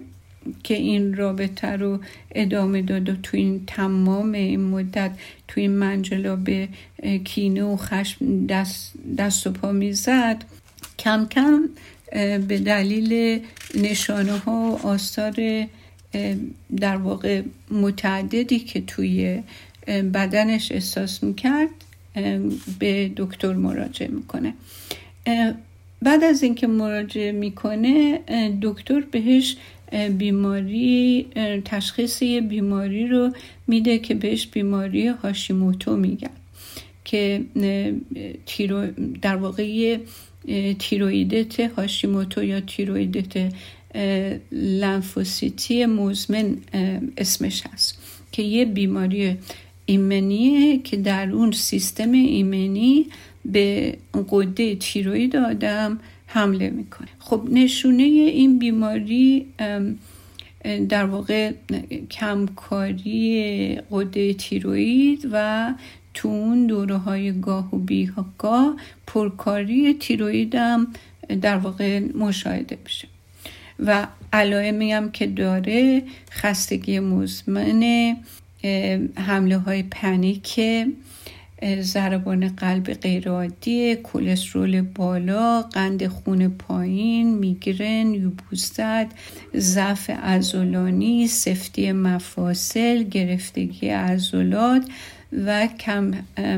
که 0.64 0.74
این 0.74 1.14
رابطه 1.14 1.68
رو 1.68 2.00
ادامه 2.36 2.82
داد 2.82 3.10
و 3.10 3.16
تو 3.24 3.38
این 3.38 3.64
تمام 3.68 4.32
این 4.32 4.62
مدت 4.62 5.12
توی 5.48 5.64
این 5.64 5.72
منجلا 5.72 6.36
به 6.36 6.68
کینه 7.24 7.64
و 7.64 7.78
خشم 7.78 8.46
دست, 8.46 8.94
دست 9.18 9.48
و 9.48 9.52
پا 9.52 9.72
می‌زد 9.72 10.44
کم 11.00 11.28
کم 11.32 11.70
به 12.48 12.60
دلیل 12.60 13.42
نشانه 13.76 14.38
ها 14.38 14.52
و 14.52 14.88
آثار 14.88 15.66
در 16.78 16.98
واقع 16.98 17.42
متعددی 17.72 18.60
که 18.60 18.82
توی 18.82 19.42
بدنش 19.88 20.72
احساس 20.72 21.24
می‌کرد 21.24 21.70
به 22.80 23.12
دکتر 23.18 23.54
مراجعه 23.54 24.08
می‌کنه. 24.08 24.54
بعد 26.02 26.24
از 26.24 26.44
اینکه 26.44 26.68
مراجعه 26.68 27.32
می‌کنه 27.32 28.20
دکتر 28.62 29.00
بهش 29.00 29.56
بیماری 30.18 31.28
تشخیص 31.66 32.22
یه 32.22 32.42
بیماری 32.42 33.08
رو 33.08 33.34
میده 33.68 34.00
که 34.00 34.16
بهش 34.16 34.48
بیماری 34.48 35.08
هاشیموتو 35.08 35.96
میگن 35.96 36.30
که 37.06 37.42
در 39.22 39.36
واقع 39.36 39.98
تیرویدت 40.80 41.60
هاشیموتو 41.60 42.44
یا 42.44 42.62
تیرویدت 42.62 43.54
لنفوسیتی 44.52 45.86
مزمن 45.86 46.58
اسمش 47.18 47.64
هست 47.74 47.98
که 48.32 48.42
یه 48.42 48.66
بیماری 48.66 49.38
ایمنیه 49.86 50.78
که 50.78 50.98
در 50.98 51.30
اون 51.30 51.52
سیستم 51.52 52.12
ایمنی 52.12 53.06
به 53.46 53.98
قده 54.30 54.76
تیروید 54.76 55.36
آدم 55.36 56.00
حمله 56.28 56.70
می‌کنه. 56.70 57.08
خب 57.20 57.48
نشونه 57.52 58.04
این 58.04 58.60
بیماری 58.60 59.46
در 60.90 61.06
واقع 61.06 61.52
کمکاری 62.12 63.76
قده 63.92 64.34
تیروید 64.34 65.30
و 65.32 65.74
تو 66.14 66.28
اون 66.28 66.68
دوره 66.68 66.98
های 66.98 67.42
گاه 67.42 67.76
و 67.76 67.78
بیگاه 67.78 68.76
پرکاری 69.08 69.94
تیروید 69.94 70.56
در 71.42 71.58
واقع 71.58 72.00
مشاهده 72.00 72.78
میشه. 72.84 73.08
و 73.86 74.08
علائمی 74.34 74.94
هم 74.94 75.12
که 75.12 75.28
داره 75.28 76.04
خستگی 76.32 77.00
مزمن 77.00 78.16
حمله 79.16 79.58
های 79.58 79.84
پنیک 79.84 80.60
ضربان 81.80 82.48
قلب 82.48 82.94
غیرعادی 82.94 83.96
کلسترول 83.96 84.82
بالا 84.82 85.62
قند 85.62 86.08
خون 86.08 86.48
پایین 86.48 87.34
میگرن 87.34 88.14
یوبوست 88.14 88.82
ضعف 89.58 90.10
عضلانی 90.10 91.28
سفتی 91.28 91.92
مفاصل 91.92 93.04
گرفتگی 93.04 93.90
عضلات 93.90 94.84
و 95.32 95.68
کم 95.68 96.12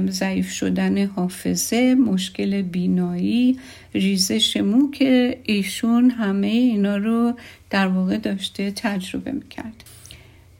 ضعیف 0.09 0.51
شدن 0.51 1.05
حافظه 1.05 1.95
مشکل 1.95 2.61
بینایی 2.61 3.59
ریزش 3.93 4.57
مو 4.57 4.91
که 4.91 5.39
ایشون 5.43 6.09
همه 6.09 6.47
اینا 6.47 6.97
رو 6.97 7.33
در 7.69 7.87
واقع 7.87 8.17
داشته 8.17 8.71
تجربه 8.71 9.31
می‌کرد. 9.31 9.83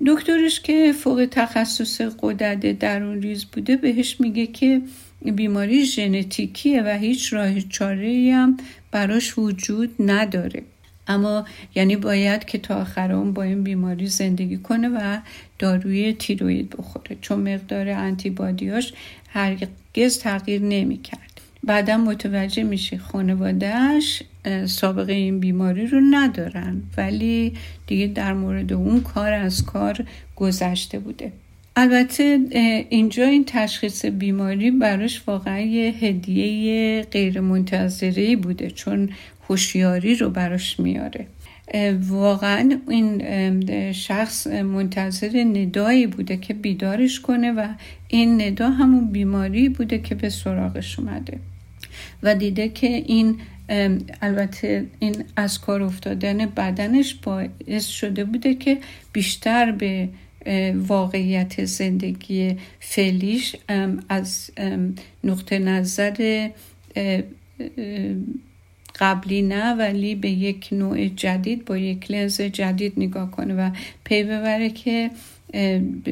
دکترش 0.05 0.59
که 0.59 0.93
فوق 0.93 1.27
تخصص 1.31 2.01
قدرت 2.01 2.79
درون 2.79 3.21
ریز 3.21 3.45
بوده 3.45 3.75
بهش 3.75 4.21
میگه 4.21 4.47
که 4.47 4.81
بیماری 5.21 5.85
ژنتیکیه 5.85 6.81
و 6.81 6.97
هیچ 6.97 7.33
راه 7.33 7.59
چاره 7.61 8.33
هم 8.35 8.57
براش 8.91 9.37
وجود 9.37 9.89
نداره. 9.99 10.63
اما 11.11 11.45
یعنی 11.75 11.95
باید 11.95 12.45
که 12.45 12.57
تا 12.57 12.75
آخر 12.75 13.11
اون 13.11 13.33
با 13.33 13.43
این 13.43 13.63
بیماری 13.63 14.07
زندگی 14.07 14.57
کنه 14.57 14.89
و 14.89 15.17
داروی 15.59 16.13
تیروید 16.13 16.69
بخوره. 16.69 17.17
چون 17.21 17.53
مقدار 17.53 17.89
انتیبادیاش 17.89 18.93
هرگز 19.29 20.19
تغییر 20.19 20.61
نمی‌کرد. 20.61 21.41
بعدا 21.63 21.97
متوجه 21.97 22.63
میشه 22.63 22.97
خانوادهش 22.97 24.23
سابقه 24.65 25.13
این 25.13 25.39
بیماری 25.39 25.87
رو 25.87 26.01
ندارن. 26.11 26.81
ولی 26.97 27.53
دیگه 27.87 28.07
در 28.07 28.33
مورد 28.33 28.73
اون 28.73 29.01
کار 29.01 29.33
از 29.33 29.65
کار 29.65 30.05
گذشته 30.35 30.99
بوده. 30.99 31.31
البته 31.75 32.39
اینجا 32.89 33.25
این 33.25 33.43
تشخیص 33.47 34.05
بیماری 34.05 34.71
براش 34.71 35.21
واقعا 35.27 35.59
یه 35.59 35.93
هدیه 36.01 37.01
غیر 37.11 37.39
منتظره 37.39 38.35
بوده. 38.35 38.71
چون 38.71 39.09
هوشیاری 39.51 40.15
رو 40.15 40.29
براش 40.29 40.79
میاره. 40.79 41.27
واقعا 41.99 42.79
این 42.89 43.91
شخص 43.91 44.47
منتظر 44.47 45.43
ندایی 45.43 46.07
بوده 46.07 46.37
که 46.37 46.53
بیدارش 46.53 47.19
کنه 47.19 47.51
و 47.51 47.67
این 48.07 48.41
ندا 48.41 48.69
همون 48.69 49.11
بیماری 49.11 49.69
بوده 49.69 49.99
که 49.99 50.15
به 50.15 50.29
سراغش 50.29 50.99
اومده. 50.99 51.39
و 52.23 52.35
دیده 52.35 52.69
که 52.69 52.87
این 52.87 53.35
البته 54.21 54.85
این 54.99 55.23
از 55.35 55.59
کار 55.59 55.83
افتادن 55.83 56.45
بدنش 56.45 57.15
باعث 57.15 57.85
شده 57.87 58.23
بوده 58.25 58.53
که 58.53 58.77
بیشتر 59.13 59.71
به 59.71 60.09
واقعیت 60.75 61.65
زندگی 61.65 62.57
فعلیش 62.79 63.55
از 64.09 64.51
نقطه 65.23 65.59
نظر 65.59 66.49
قبلی 68.99 69.41
نه 69.41 69.73
ولی 69.73 70.15
به 70.15 70.29
یک 70.29 70.69
نوع 70.71 71.07
جدید 71.07 71.65
با 71.65 71.77
یک 71.77 72.11
لنز 72.11 72.41
جدید 72.41 72.93
نگاه 72.97 73.31
کنه 73.31 73.53
و 73.53 73.69
پی 74.03 74.23
ببره 74.23 74.69
که 74.69 75.11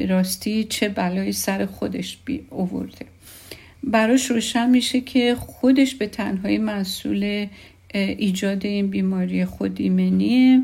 راستی 0.08 0.64
چه 0.64 0.88
بلایی 0.88 1.32
سر 1.32 1.66
خودش 1.66 2.18
بی 2.24 2.40
اوورده. 2.50 3.06
براش 3.84 4.30
روشن 4.30 4.70
میشه 4.70 5.00
که 5.00 5.34
خودش 5.34 5.94
به 5.94 6.06
تنهایی 6.06 6.58
مسئول 6.58 7.46
ایجاد 7.94 8.66
این 8.66 8.86
بیماری 8.86 9.44
خود 9.44 9.80
ایمنیه 9.80 10.62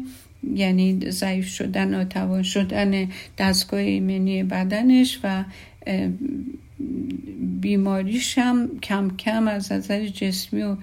یعنی 0.55 1.11
ضعیف 1.11 1.49
شدن 1.49 1.89
ناتوان 1.89 2.43
شدن 2.43 3.09
دستگاه 3.39 3.81
ایمنی 3.81 4.43
بدنش 4.43 5.21
و 5.25 5.45
بیماریش 7.61 8.39
هم 8.39 8.79
کم 8.83 9.17
کم 9.17 9.49
از 9.49 9.73
نظر 9.73 10.07
جسمی 10.07 10.63
و 10.63 10.77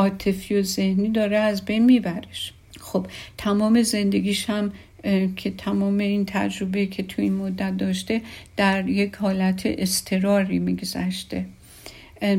عاطفی 0.00 0.54
و 0.54 0.62
ذهنی 0.62 1.08
داره 1.08 1.36
از 1.36 1.64
بین 1.64 1.84
میبرش. 1.84 2.52
خب 2.80 3.06
تمام 3.38 3.82
زندگیش 3.82 4.50
هم 4.50 4.72
که 5.36 5.50
تمام 5.50 5.98
این 5.98 6.24
تجربه 6.26 6.86
که 6.86 7.02
تو 7.02 7.22
این 7.22 7.34
مدت 7.34 7.76
داشته 7.76 8.22
در 8.56 8.88
یک 8.88 9.14
حالت 9.14 9.62
استراری 9.66 10.58
میگذشته. 10.58 11.44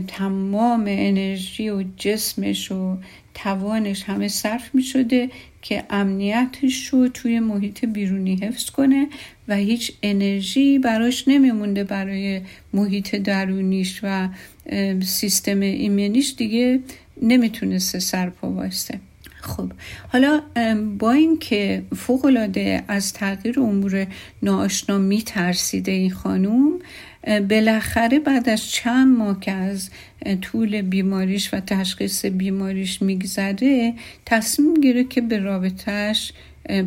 تمام 0.07 0.83
انرژی 0.87 1.69
و 1.69 1.83
جسمش 1.97 2.71
و 2.71 2.97
توانش 3.33 4.03
همه 4.03 4.27
صرف 4.27 4.75
می 4.75 4.83
شده 4.83 5.29
که 5.61 5.83
امنیتش 5.89 6.87
رو 6.87 7.07
توی 7.07 7.39
محیط 7.39 7.85
بیرونی 7.85 8.35
حفظ 8.35 8.69
کنه 8.69 9.07
و 9.47 9.55
هیچ 9.55 9.91
انرژی 10.03 10.79
براش 10.79 11.27
نمیمونده 11.27 11.83
برای 11.83 12.41
محیط 12.73 13.15
درونیش 13.15 13.99
و 14.03 14.29
سیستم 15.01 15.59
ایمنیش 15.59 16.33
دیگه 16.37 16.79
نمی‌تونسته 17.21 17.99
سرپا 17.99 18.51
وایسته 18.51 18.99
خب 19.41 19.71
حالا 20.07 20.41
با 20.99 21.11
اینکه 21.11 21.83
فوق 21.95 22.25
العاده 22.25 22.83
از 22.87 23.13
تغییر 23.13 23.59
امور 23.59 24.07
ناآشنا 24.43 24.97
میترسیده 24.97 25.91
این 25.91 26.11
خانوم 26.11 26.79
بالاخره 27.49 28.19
بعد 28.19 28.49
از 28.49 28.71
چند 28.71 29.17
ماه 29.17 29.39
که 29.39 29.51
از 29.51 29.89
طول 30.41 30.81
بیماریش 30.81 31.53
و 31.53 31.59
تشخیص 31.59 32.25
بیماریش 32.25 33.01
میگذره 33.01 33.93
تصمیم 34.25 34.73
گیره 34.73 35.03
که 35.03 35.21
به 35.21 35.39
رابطهش 35.39 36.33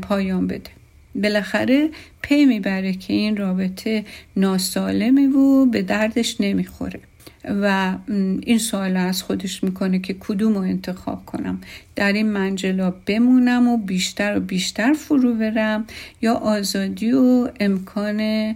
پایان 0.03 0.47
بده. 0.47 0.71
بالاخره 1.15 1.91
پی 2.23 2.45
می‌بره 2.45 2.93
که 2.93 3.13
این 3.13 3.37
رابطه 3.37 4.05
ناسالمه 4.37 5.29
و 5.29 5.67
به 5.67 5.83
دردش 5.83 6.41
نمی‌خوره. 6.41 7.01
و 7.49 7.97
این 8.43 8.59
سوال 8.59 8.97
از 8.97 9.23
خودش 9.23 9.65
می‌کنه 9.65 9.99
که 9.99 10.17
کدوم 10.21 10.55
رو 10.55 10.61
انتخاب 10.61 11.27
کنم. 11.27 11.61
در 11.97 12.13
این 12.13 12.29
منجلا 12.29 12.91
بمونم 12.91 13.69
و 13.69 13.77
بیشتر 13.77 14.37
و 14.37 14.41
بیشتر 14.41 14.93
فرو 14.93 15.35
برم 15.35 15.87
یا 16.23 16.35
آزادی 16.35 17.13
و 17.13 17.49
امکان 17.61 18.55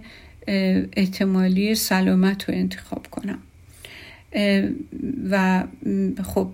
احتمالی 0.97 1.75
سلامت 1.75 2.49
رو 2.49 2.55
انتخاب 2.55 3.07
کنم. 3.11 3.39
و 5.31 5.63
خب 6.23 6.49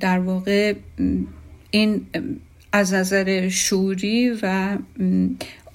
در 0.00 0.18
واقع 0.18 0.74
این 1.70 2.06
از 2.72 2.94
نظر 2.94 3.48
شوری 3.48 4.30
و 4.42 4.78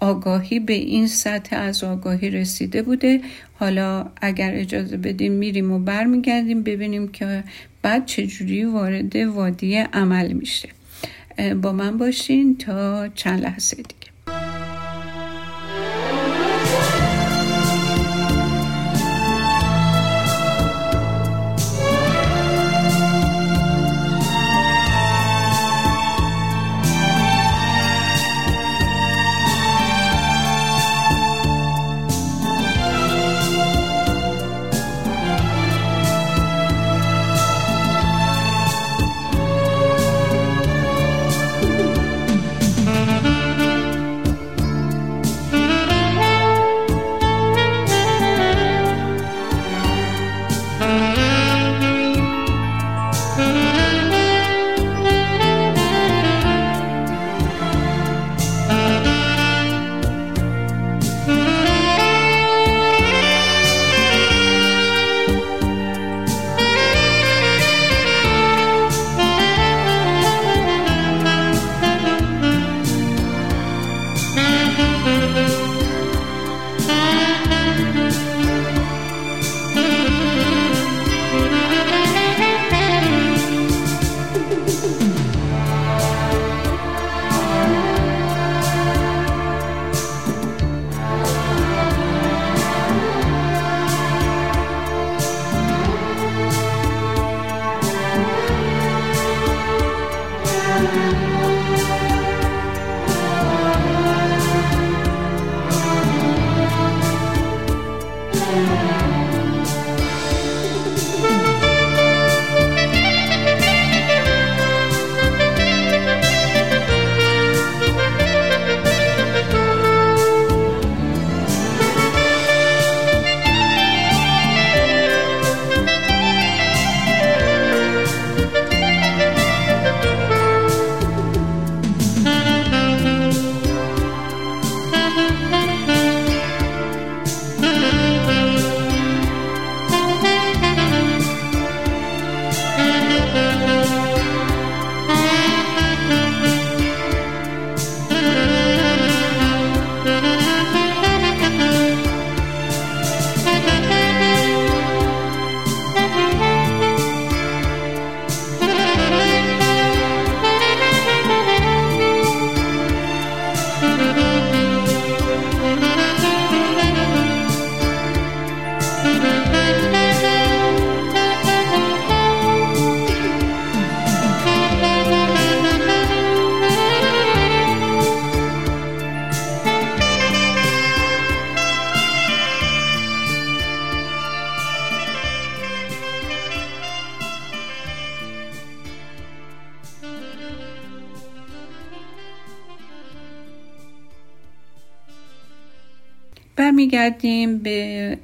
آگاهی 0.02 0.60
به 0.60 0.74
این 0.74 1.08
سطح 1.08 1.56
از 1.56 1.84
آگاهی 1.84 2.30
رسیده 2.30 2.82
بوده. 2.82 3.22
حالا 3.54 4.12
اگر 4.22 4.52
اجازه 4.54 4.98
بدیم 4.98 5.32
میریم 5.32 5.72
و 5.72 5.80
برمیگردیم 5.80 6.64
ببینیم 6.64 7.08
که 7.08 7.44
بعد 7.82 8.06
چجوری 8.06 8.64
وارد 8.64 9.16
وادی 9.16 9.76
عمل 9.76 10.32
میشه. 10.32 10.70
با 11.62 11.72
من 11.72 11.98
باشین 11.98 12.58
تا 12.58 13.08
چند 13.08 13.42
لحظه 13.42 13.76
دیگه. 13.76 14.01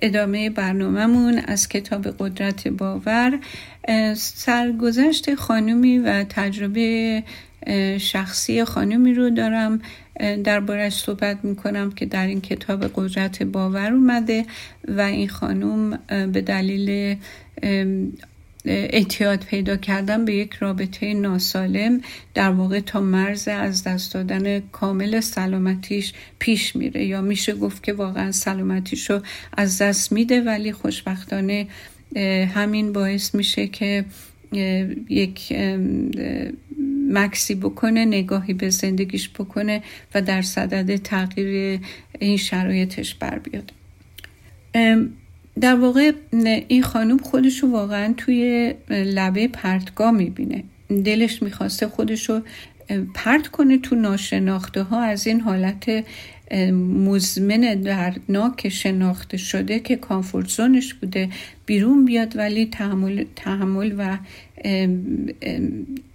ادامه 0.08 0.50
برنامهمون 0.50 1.40
از 1.40 1.70
کتاب 1.70 2.08
قدرت 2.20 2.68
باور 2.68 3.40
سرگذشت 4.16 5.36
خانومی 5.36 6.00
و 6.00 6.24
تجربه 6.24 7.24
شخصی 7.98 8.64
خانومی 8.64 9.14
رو 9.14 9.30
دارم. 9.30 9.82
دربارش 10.44 10.94
صحبت 10.94 11.38
می‌کنم 11.46 11.92
که 11.92 12.06
در 12.06 12.28
این 12.28 12.42
کتاب 12.42 12.88
قدرت 12.96 13.44
باور 13.44 13.94
اومده 13.94 14.46
و 14.88 15.02
این 15.02 15.30
خانوم 15.30 16.00
به 16.08 16.42
دلیل 16.42 17.18
اعتیاد 18.68 19.44
پیدا 19.44 19.78
کردن 19.78 20.26
به 20.26 20.36
یک 20.36 20.54
رابطه 20.54 21.14
ناسالم 21.14 22.02
در 22.34 22.50
واقع 22.50 22.80
تا 22.80 23.02
مرز 23.02 23.48
از 23.48 23.84
دست 23.84 24.14
دادن 24.14 24.60
کامل 24.60 25.20
سلامتیش 25.20 26.14
پیش 26.40 26.76
میره. 26.76 27.06
یا 27.06 27.22
میشه 27.22 27.54
گفت 27.54 27.84
که 27.84 27.94
واقعا 27.94 28.32
سلامتیش 28.32 29.10
رو 29.10 29.22
از 29.58 29.82
دست 29.82 30.12
میده 30.12 30.42
ولی 30.42 30.72
خوشبختانه 30.72 31.68
همین 32.56 32.94
باعث 32.94 33.36
میشه 33.36 33.68
که 33.68 34.06
یک 35.10 35.54
مکسی 37.10 37.56
بکنه 37.56 38.06
نگاهی 38.06 38.54
به 38.54 38.70
زندگیش 38.70 39.30
بکنه 39.30 39.84
و 40.16 40.22
در 40.22 40.42
صدد 40.42 40.96
تغییر 40.96 41.80
این 42.20 42.38
شرایطش 42.38 43.16
بر 43.16 43.40
بیاد. 43.40 43.72
در 45.62 45.76
واقع 45.76 46.12
این 46.68 46.84
خانم 46.84 47.18
خودشو 47.18 47.68
واقعا 47.68 48.14
توی 48.18 48.74
لبه 48.90 49.48
پرتگاه 49.48 50.12
می‌بینه. 50.12 50.64
دلش 51.06 51.44
می‌خواسته 51.44 51.88
خودشو 51.88 52.42
پرت 53.14 53.48
کنه 53.48 53.78
تو 53.78 53.96
ناشناخته 53.96 54.84
ها 54.84 55.02
از 55.02 55.28
این 55.28 55.42
حالت 55.42 56.06
مزمن 57.06 57.82
دردناک 57.82 58.70
شناخته 58.70 59.38
شده 59.38 59.80
که 59.80 59.96
کامفورت 59.96 60.48
زونش 60.48 60.94
بوده 60.94 61.30
بیرون 61.66 62.06
بیاد 62.06 62.38
ولی 62.38 62.66
تحمل, 62.66 63.26
تحمل 63.36 63.96
و 63.98 64.18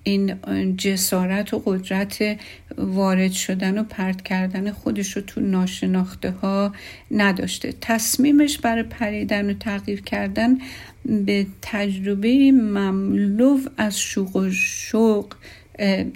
این 0.05 0.35
جسارت 0.77 1.55
و 1.55 1.63
قدرت 1.67 2.39
وارد 2.79 3.33
شدن 3.33 3.79
و 3.79 3.83
پرت 3.83 4.23
کردن 4.23 4.71
خودش 4.71 5.17
رو 5.17 5.23
تو 5.23 5.41
ناشناخته 5.41 6.31
ها 6.31 6.73
نداشته. 7.11 7.75
تصمیمش 7.81 8.59
برای 8.59 8.83
پریدن 8.83 9.51
و 9.51 9.55
تغییر 9.55 10.01
کردن 10.01 10.59
به 11.05 11.47
تجربه 11.63 12.53
مملو 12.53 13.59
از 13.77 14.01
شوق 14.01 14.37
و 14.37 14.51
شوق 14.51 15.35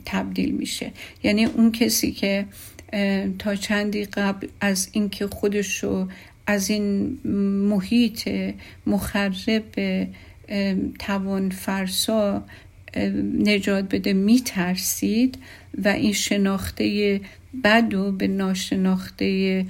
تبدیل 0.05 0.51
میشه. 0.51 0.93
یعنی 1.23 1.45
اون 1.45 1.73
کسی 1.73 2.13
که 2.13 2.47
تا 3.39 3.55
چندی 3.55 4.05
قبل 4.05 4.47
از 4.61 4.89
اینکه 4.93 5.27
خودش 5.27 5.85
رو 5.85 6.09
از 6.47 6.71
این 6.71 7.19
محیط 7.69 8.29
مخرب 8.87 9.65
توان 10.99 11.51
فرسا 11.51 12.45
نجات 13.39 13.95
بده 13.95 14.13
میترسید 14.13 15.39
و 15.85 15.89
این 15.89 16.13
شناخته 16.13 17.21
بد 17.65 17.95
و 17.95 18.13
به 18.13 18.27
ناشناخته 18.27 19.65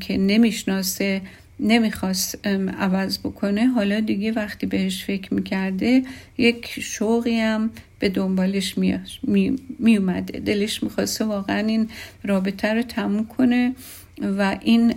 که 0.00 0.16
نمی‌شناسه 0.18 1.20
نمی‌خواست 1.60 2.46
عوض 2.78 3.18
بکنه. 3.18 3.66
حالا 3.66 4.00
دیگه 4.00 4.32
وقتی 4.32 4.66
بهش 4.66 5.04
فکر 5.04 5.34
می‌کرده 5.34 6.02
یک 6.38 6.66
شوقی 6.80 7.40
هم 7.40 7.70
به 7.98 8.08
دنبالش 8.08 8.78
می, 8.78 9.56
می 9.78 9.96
اومده 9.96 10.38
دلش 10.38 10.82
می‌خواسته 10.82 11.24
واقعا 11.24 11.66
این 11.66 11.88
رابطه 12.24 12.74
رو 12.74 12.82
تموم 12.82 13.26
کنه 13.26 13.74
و 14.38 14.56
این 14.60 14.94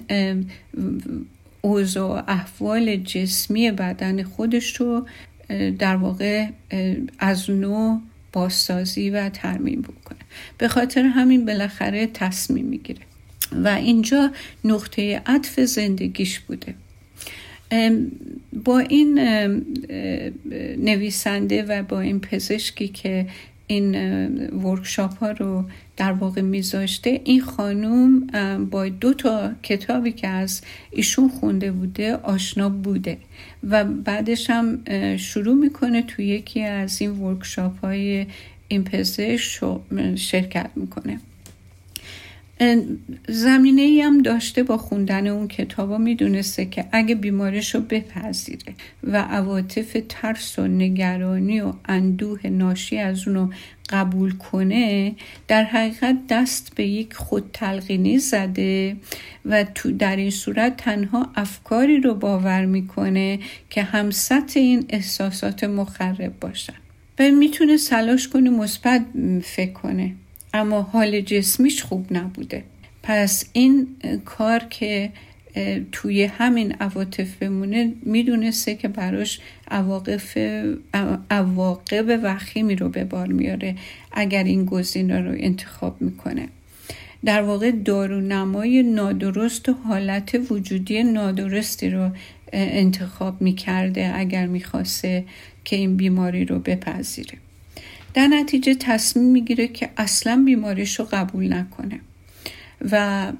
اوضاع 1.61 2.23
احوال 2.27 2.95
جسمی 2.95 3.71
بدن 3.71 4.23
خودش 4.23 4.75
رو 4.75 5.07
در 5.79 5.95
واقع 5.95 6.47
از 7.19 7.49
نو 7.49 7.99
بازسازی 8.33 9.09
و 9.09 9.29
ترمیم 9.29 9.81
بکنه. 9.81 10.19
به 10.57 10.67
خاطر 10.67 11.03
همین 11.03 11.45
بالاخره 11.45 12.07
تصمیم 12.07 12.65
می‌گیره. 12.65 13.01
و 13.51 13.67
اینجا 13.67 14.31
نقطه 14.63 15.21
عطف 15.25 15.59
زندگیش 15.59 16.39
بوده. 16.39 16.75
با 18.65 18.79
این 18.79 19.19
نویسنده 20.77 21.63
و 21.63 21.83
با 21.83 22.01
این 22.01 22.19
پزشکی 22.19 22.87
که 22.87 23.27
این 23.67 23.95
ورکشاپ 24.47 25.17
ها 25.17 25.31
رو 25.31 25.65
در 25.97 26.11
واقع 26.11 26.41
میذاشته 26.41 27.21
این 27.23 27.41
خانوم 27.41 28.27
با 28.71 28.89
دو 28.89 29.13
تا 29.13 29.51
کتابی 29.63 30.11
که 30.11 30.27
از 30.27 30.61
ایشون 30.91 31.29
خونده 31.29 31.71
بوده 31.71 32.15
آشنا 32.15 32.69
بوده 32.69 33.17
و 33.69 33.83
بعدش 33.83 34.49
هم 34.49 34.79
شروع 35.17 35.55
می‌کنه 35.55 36.01
تو 36.01 36.21
یکی 36.21 36.61
از 36.61 37.01
این 37.01 37.11
ورکشاپ 37.11 37.79
های 37.79 38.25
این 38.67 38.83
پزشک 38.83 39.61
شرکت 40.15 40.69
می‌کنه. 40.75 41.19
زمینه 43.27 43.81
ای 43.81 44.01
هم 44.01 44.21
داشته 44.21 44.63
با 44.63 44.77
خوندن 44.77 45.27
اون 45.27 45.47
کتاب 45.47 45.89
و 45.89 45.97
می‌دونسته 45.97 46.65
که 46.65 46.85
اگه 46.91 47.15
بیمارش 47.15 47.75
رو 47.75 47.81
بپذیره 47.81 48.73
و 49.03 49.17
عواطف 49.17 49.97
ترس 50.09 50.59
و 50.59 50.67
نگرانی 50.67 51.61
و 51.61 51.73
اندوه 51.85 52.47
ناشی 52.47 52.97
از 52.97 53.27
اونو 53.27 53.49
قبول 53.89 54.31
کنه 54.31 55.15
در 55.47 55.63
حقیقت 55.63 56.17
دست 56.29 56.75
به 56.75 56.87
یک 56.87 57.13
خود 57.13 57.49
تلقینی 57.53 58.19
زده 58.19 58.95
و 59.45 59.63
تو 59.63 59.91
در 59.91 60.15
این 60.15 60.29
صورت 60.29 60.77
تنها 60.77 61.29
افکاری 61.35 62.01
رو 62.01 62.13
باور 62.13 62.65
می‌کنه 62.65 63.39
که 63.69 63.83
همسط 63.83 64.57
این 64.57 64.85
احساسات 64.89 65.63
مخرب 65.63 66.33
باشن. 66.41 66.73
و 67.19 67.31
می‌تونه 67.31 67.77
سلاش 67.77 68.27
کنه 68.27 68.49
مثبت 68.49 69.05
فکر 69.43 69.73
کنه. 69.73 70.15
اما 70.53 70.81
حال 70.81 71.21
جسمیش 71.21 71.83
خوب 71.83 72.07
نبوده. 72.11 72.63
پس 73.03 73.45
این 73.53 73.87
کار 74.25 74.59
که 74.59 75.09
توی 75.91 76.23
همین 76.23 76.71
عواطف 76.71 77.35
بمونه 77.35 77.93
می‌دونسته 78.01 78.75
که 78.75 78.87
براش 78.87 79.39
عواقب 81.29 82.19
وخیمی 82.23 82.75
رو 82.75 82.89
به 82.89 83.03
بار 83.03 83.27
میاره 83.27 83.75
اگر 84.11 84.43
این 84.43 84.65
گزینه 84.65 85.21
رو 85.21 85.31
انتخاب 85.37 86.01
می‌کنه. 86.01 86.47
در 87.25 87.41
واقع 87.41 87.71
دارونمای 87.71 88.83
نادرست 88.83 89.69
و 89.69 89.73
حالت 89.73 90.51
وجودی 90.51 91.03
نادرستی 91.03 91.89
رو 91.89 92.09
انتخاب 92.53 93.41
می‌کرده 93.41 94.11
اگر 94.15 94.47
می‌خواسته 94.47 95.25
که 95.65 95.75
این 95.75 95.97
بیماری 95.97 96.45
رو 96.45 96.59
بپذیره. 96.59 97.37
در 98.13 98.27
نتیجه 98.27 98.75
تصمیم 98.75 99.25
می‌گیره 99.25 99.67
که 99.67 99.89
اصلا 99.97 100.43
بیماریش 100.45 100.99
رو 100.99 101.07
قبول 101.11 101.53
نکنه. 101.53 101.99
و 102.91 103.31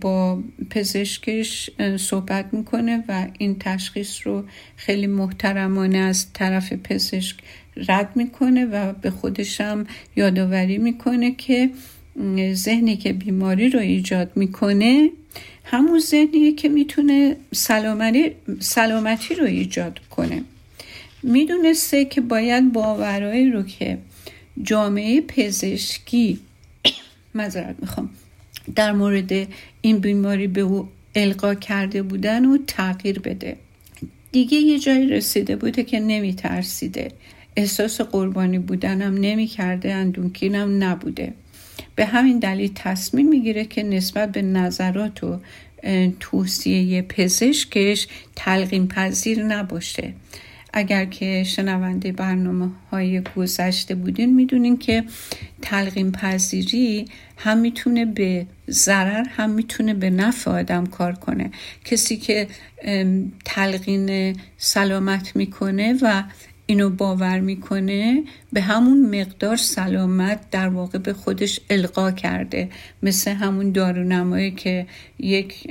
با 0.00 0.42
پزشکش 0.70 1.70
صحبت 1.96 2.54
می‌کنه 2.54 3.04
و 3.08 3.26
این 3.38 3.56
تشخیص 3.60 4.26
رو 4.26 4.44
خیلی 4.76 5.06
محترمانه 5.06 5.98
از 5.98 6.32
طرف 6.32 6.72
پزشک 6.72 7.36
رد 7.76 8.16
می‌کنه 8.16 8.64
و 8.64 8.92
به 8.92 9.10
خودشم 9.10 9.86
یادآوری 10.16 10.78
می‌کنه 10.78 11.34
که 11.34 11.70
ذهنی 12.52 12.96
که 12.96 13.12
بیماری 13.12 13.68
رو 13.68 13.80
ایجاد 13.80 14.32
می‌کنه 14.36 15.10
همون 15.64 15.98
ذهنیه 15.98 16.52
که 16.52 16.68
می‌تونه 16.68 17.36
سلامتی 18.60 19.34
رو 19.34 19.44
ایجاد 19.44 20.00
کنه. 20.10 20.42
می‌دونسته 21.24 22.04
که 22.04 22.20
باید 22.20 22.72
باورایی 22.72 23.50
رو 23.50 23.62
که 23.62 23.98
جامعه 24.62 25.20
پزشکی 25.20 26.38
مذارت 27.34 27.76
می‌خوام 27.80 28.10
در 28.74 28.92
مورد 28.92 29.32
این 29.80 29.98
بیماری 29.98 30.46
به 30.46 30.60
او 30.60 30.88
القا 31.14 31.54
کرده 31.54 32.02
بودن 32.02 32.44
و 32.44 32.58
تغییر 32.66 33.18
بده. 33.18 33.56
دیگه 34.32 34.58
یه 34.58 34.78
جایی 34.78 35.08
رسیده 35.08 35.56
بوده 35.56 35.84
که 35.84 36.00
نمی 36.00 36.34
ترسیده 36.34 37.12
احساس 37.56 38.00
قربانی 38.00 38.58
بودنم 38.58 39.14
نمی 39.14 39.46
کرده 39.46 39.94
اندونکینم 39.94 40.84
نبوده. 40.84 41.32
به 41.96 42.06
همین 42.06 42.38
دلیل 42.38 42.70
تصمیم 42.74 43.28
می‌گیره 43.28 43.64
که 43.64 43.82
نسبت 43.82 44.32
به 44.32 44.42
نظرات 44.42 45.24
و 45.24 45.40
توصیه 46.20 47.02
پزشکش 47.02 48.08
تلقین 48.36 48.88
پذیر 48.88 49.42
نباشه. 49.44 50.14
اگر 50.76 51.04
که 51.04 51.44
شنونده 51.44 52.12
برنامه 52.12 52.70
های 52.90 53.22
گذشته 53.36 53.94
بودین 53.94 54.34
می‌دونین 54.34 54.76
که 54.76 55.04
تلقین 55.62 56.12
پذیری 56.12 57.04
هم 57.36 57.58
می‌تونه 57.58 58.04
به 58.04 58.46
ضرر 58.70 59.24
هم 59.28 59.50
می‌تونه 59.50 59.94
به 59.94 60.10
نفع 60.10 60.50
آدم 60.50 60.86
کار 60.86 61.12
کنه. 61.12 61.50
کسی 61.84 62.16
که 62.16 62.48
تلقین 63.44 64.36
سلامت 64.58 65.36
می‌کنه 65.36 65.98
و 66.02 66.22
اینو 66.66 66.90
باور 66.90 67.40
می‌کنه 67.40 68.22
به 68.52 68.60
همون 68.60 69.20
مقدار 69.20 69.56
سلامت 69.56 70.50
در 70.50 70.68
واقع 70.68 70.98
به 70.98 71.12
خودش 71.12 71.60
القا 71.70 72.10
کرده. 72.10 72.68
مثل 73.02 73.30
همون 73.30 73.72
دارونمایی 73.72 74.50
که 74.50 74.86
یک 75.18 75.70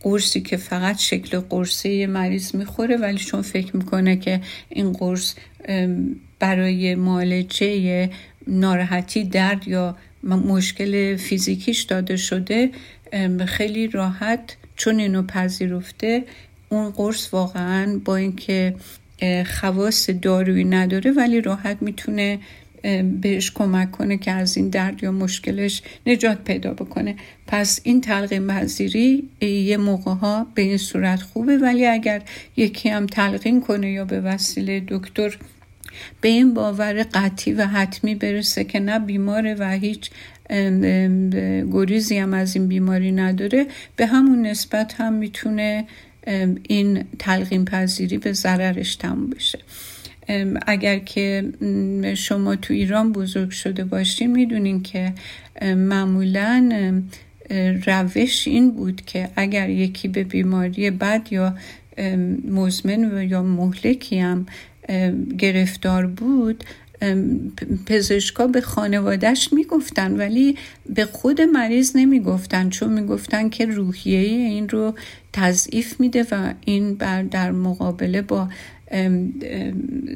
قرصی 0.00 0.40
که 0.40 0.56
فقط 0.56 0.98
شکل 0.98 1.40
قرصه 1.40 2.06
مریض 2.06 2.54
می‌خوره 2.54 2.96
ولی 2.96 3.18
چون 3.18 3.42
فکر 3.42 3.76
می‌کنه 3.76 4.16
که 4.16 4.40
این 4.68 4.92
قرص 4.92 5.34
برای 6.38 6.94
معالجه 6.94 8.10
ناراحتی 8.46 9.24
درد 9.24 9.68
یا 9.68 9.96
مشکل 10.24 11.16
فیزیکیش 11.16 11.82
داده 11.82 12.16
شده 12.16 12.70
خیلی 13.46 13.86
راحت 13.86 14.56
چون 14.76 14.98
اینو 14.98 15.22
پذیرفته 15.22 16.24
اون 16.68 16.90
قرص 16.90 17.34
واقعا 17.34 18.00
با 18.04 18.16
اینکه 18.16 18.74
خواص 19.46 20.10
دارویی 20.10 20.64
نداره 20.64 21.10
ولی 21.12 21.40
راحت 21.40 21.76
می‌تونه 21.80 22.38
بهش 23.20 23.50
کمک 23.50 23.90
کنه 23.90 24.16
که 24.18 24.30
از 24.30 24.56
این 24.56 24.68
درد 24.68 25.02
یا 25.02 25.12
مشکلش 25.12 25.82
نجات 26.06 26.44
پیدا 26.44 26.74
بکنه. 26.74 27.16
پس 27.46 27.80
این 27.82 28.00
تلقین 28.00 28.46
پذیری 28.46 29.28
یه 29.40 29.76
موقع 29.76 30.12
ها 30.12 30.46
به 30.54 30.62
این 30.62 30.76
صورت 30.76 31.22
خوبه. 31.22 31.58
ولی 31.58 31.86
اگر 31.86 32.22
یکی 32.56 32.88
هم 32.88 33.06
تلقین 33.06 33.60
کنه 33.60 33.92
یا 33.92 34.04
به 34.04 34.20
وسیله 34.20 34.82
دکتر 34.88 35.38
به 36.20 36.28
این 36.28 36.54
باور 36.54 37.02
قطعی 37.02 37.52
و 37.52 37.66
حتمی 37.66 38.14
برسه 38.14 38.64
که 38.64 38.80
نه 38.80 38.98
بیماره 38.98 39.54
و 39.54 39.70
هیچ 39.70 40.10
گریزی 41.72 42.18
هم 42.18 42.34
از 42.34 42.56
این 42.56 42.68
بیماری 42.68 43.12
نداره 43.12 43.66
به 43.96 44.06
همون 44.06 44.46
نسبت 44.46 44.94
هم 45.00 45.12
می‌تونه 45.12 45.84
این 46.62 47.04
تلقین 47.18 47.64
پذیری 47.64 48.18
به 48.18 48.32
ضررش 48.32 48.96
تموم 48.96 49.30
بشه. 49.30 49.58
اگر 50.66 50.98
که 50.98 51.44
شما 52.16 52.56
تو 52.56 52.74
ایران 52.74 53.12
بزرگ 53.12 53.50
شده 53.50 53.84
باشین 53.84 54.32
می‌دونین 54.32 54.82
که 54.82 55.12
معمولا 55.62 57.02
روش 57.86 58.48
این 58.48 58.70
بود 58.70 59.02
که 59.06 59.28
اگر 59.36 59.70
یکی 59.70 60.08
به 60.08 60.24
بیماری 60.24 60.90
بد 60.90 61.28
یا 61.30 61.56
مزمن 62.50 63.28
یا 63.28 63.42
مهلکی 63.42 64.18
هم 64.18 64.46
گرفتار 65.38 66.06
بود 66.06 66.64
پزشکا 67.86 68.46
به 68.46 68.60
خانوادهش 68.60 69.52
می‌گفتن 69.52 70.16
ولی 70.16 70.56
به 70.94 71.04
خود 71.04 71.40
مریض 71.40 71.96
نمی‌گفتن 71.96 72.70
چون 72.70 72.92
می‌گفتن 72.92 73.48
که 73.48 73.66
روحیه 73.66 74.18
این 74.18 74.68
رو 74.68 74.94
تضعیف 75.32 76.00
میده 76.00 76.26
و 76.30 76.54
این 76.64 76.94
بر 76.94 77.22
در 77.22 77.50
مقابله 77.50 78.22
با 78.22 78.48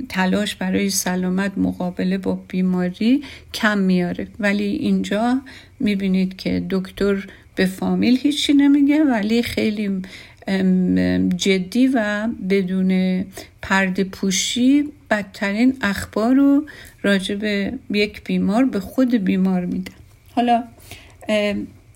تلاش 0.09 0.55
برای 0.55 0.91
سلامت 0.91 1.53
مقابله 1.59 2.19
با 2.19 2.35
بیماری 2.49 3.23
کم 3.55 3.79
میاره 3.79 4.29
ولی 4.39 4.65
اینجا 4.65 5.41
می‌بینید 5.81 6.37
که 6.37 6.67
دکتر 6.71 7.27
به 7.55 7.67
فامیل 7.67 8.19
هیچی 8.23 8.53
نمیگه 8.53 9.05
ولی 9.05 9.43
خیلی 9.43 10.03
جدی 11.37 11.87
و 11.95 12.29
بدون 12.51 13.25
پرده 13.63 14.05
پوشی 14.05 14.85
بدترین 15.11 15.77
اخبار 15.81 16.35
رو 16.35 16.67
راجع 17.03 17.35
به 17.35 17.73
یک 17.91 18.25
بیمار 18.25 18.65
به 18.65 18.81
خود 18.81 19.15
بیمار 19.15 19.65
میده. 19.65 19.93
حالا 20.35 20.65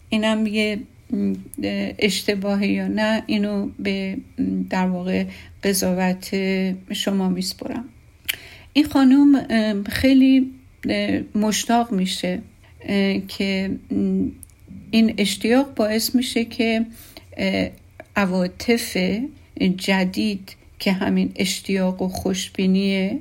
اینم 0.09 0.47
یه 0.47 0.79
اشتباهی 1.99 2.69
یا 2.69 2.89
نه 2.89 3.23
اینو 3.27 3.69
به 3.79 4.17
در 4.71 4.87
واقع 4.87 5.25
قضاوت 5.65 6.37
شما 6.93 7.29
میسپرم. 7.29 7.85
این 8.73 8.85
خانم 8.85 9.85
خیلی 9.85 10.51
مشتاق 11.35 11.93
میشه 11.93 12.43
که 13.29 13.71
این 14.91 15.15
اشتیاق 15.19 15.75
باعث 15.75 16.15
میشه 16.15 16.45
که 16.45 16.87
عواطف 18.21 18.97
جدید 19.77 20.57
که 20.79 20.93
همین 20.93 21.33
اشتیاق 21.37 22.03
و 22.03 22.09
خوشبینیه 22.09 23.21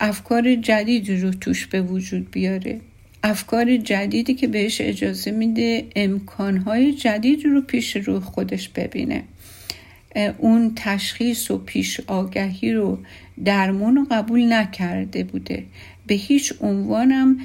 افکار 0.00 0.54
جدیدی 0.54 1.16
رو 1.16 1.30
توش 1.30 1.66
به 1.66 1.82
وجود 1.82 2.30
بیاره. 2.30 2.80
افکار 3.22 3.76
جدیدی 3.76 4.34
که 4.34 4.46
بهش 4.46 4.80
اجازه 4.80 5.30
میده 5.30 5.84
امکانهای 5.96 6.92
جدید 6.92 7.44
رو 7.44 7.60
پیش 7.60 7.96
رو 7.96 8.20
خودش 8.20 8.68
ببینه. 8.68 9.22
اون 10.38 10.72
تشخیص 10.76 11.50
و 11.50 11.58
پیش 11.58 12.00
آگهی 12.06 12.72
رو 12.72 12.98
درمون 13.44 14.06
قبول 14.10 14.52
نکرده 14.52 15.24
بوده. 15.24 15.64
به 16.06 16.14
هیچ 16.14 16.52
عنوانم 16.60 17.38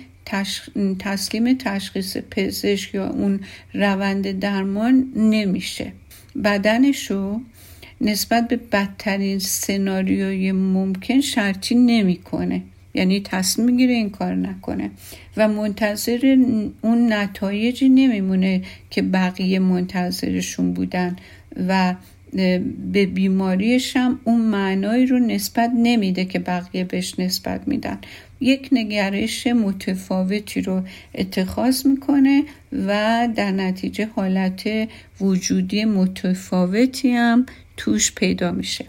تسلیم 0.99 1.57
تشخیص 1.57 2.17
پزشک 2.31 2.93
یا 2.93 3.09
اون 3.09 3.39
روند 3.73 4.39
درمان 4.39 5.13
نمیشه. 5.15 5.91
بدنشو 6.43 7.41
نسبت 8.01 8.47
به 8.47 8.55
بدترین 8.55 9.39
سناریوی 9.39 10.51
ممکن 10.51 11.21
شرطی 11.21 11.75
نمی‌کنه. 11.75 12.61
یعنی 12.93 13.21
تصمیم 13.21 13.65
می‌گیره 13.65 13.93
این 13.93 14.09
کار 14.09 14.35
نکنه. 14.35 14.91
و 15.37 15.47
منتظر 15.47 16.37
اون 16.81 17.13
نتایجی 17.13 17.89
نمیمونه 17.89 18.61
که 18.89 19.01
بقیه 19.01 19.59
منتظرشون 19.59 20.73
بودن. 20.73 21.15
و 21.67 21.95
به 22.91 23.05
بیماریش 23.05 23.97
هم 23.97 24.19
اون 24.23 24.41
معنایی 24.41 25.05
رو 25.05 25.19
نسبت 25.19 25.71
نمیده 25.75 26.25
که 26.25 26.39
بقیه 26.39 26.83
بهش 26.83 27.19
نسبت 27.19 27.67
میدن. 27.67 27.97
یک 28.41 28.69
نگرش 28.71 29.47
متفاوتی 29.47 30.61
رو 30.61 30.81
اتخاذ 31.15 31.85
می‌کنه 31.85 32.43
و 32.87 33.27
در 33.35 33.51
نتیجه 33.51 34.09
حالت 34.15 34.69
وجودی 35.21 35.85
متفاوتی 35.85 37.11
هم 37.11 37.45
توش 37.77 38.11
پیدا 38.11 38.51
میشه. 38.51 38.85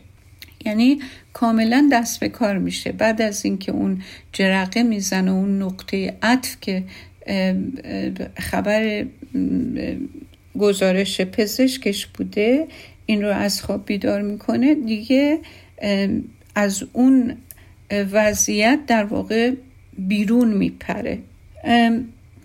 یعنی 0.64 0.98
کاملا 1.32 1.88
دست 1.92 2.20
به 2.20 2.28
کار 2.28 2.58
میشه. 2.58 2.92
بعد 2.92 3.22
از 3.22 3.44
اینکه 3.44 3.72
اون 3.72 4.02
جرقه 4.32 4.82
می‌زنه 4.82 5.30
اون 5.30 5.62
نقطه 5.62 6.16
عطف 6.22 6.56
که 6.60 6.84
خبر 8.36 9.04
گزارش 10.58 11.20
پزشکش 11.20 12.06
بوده 12.06 12.66
این 13.06 13.22
رو 13.22 13.28
از 13.28 13.62
خواب 13.62 13.86
بیدار 13.86 14.22
می‌کنه. 14.22 14.74
دیگه 14.74 15.38
از 16.54 16.84
اون 16.92 17.36
وضعیت 17.90 18.78
در 18.86 19.04
واقع 19.04 19.52
بیرون 19.98 20.48
میپره. 20.48 21.18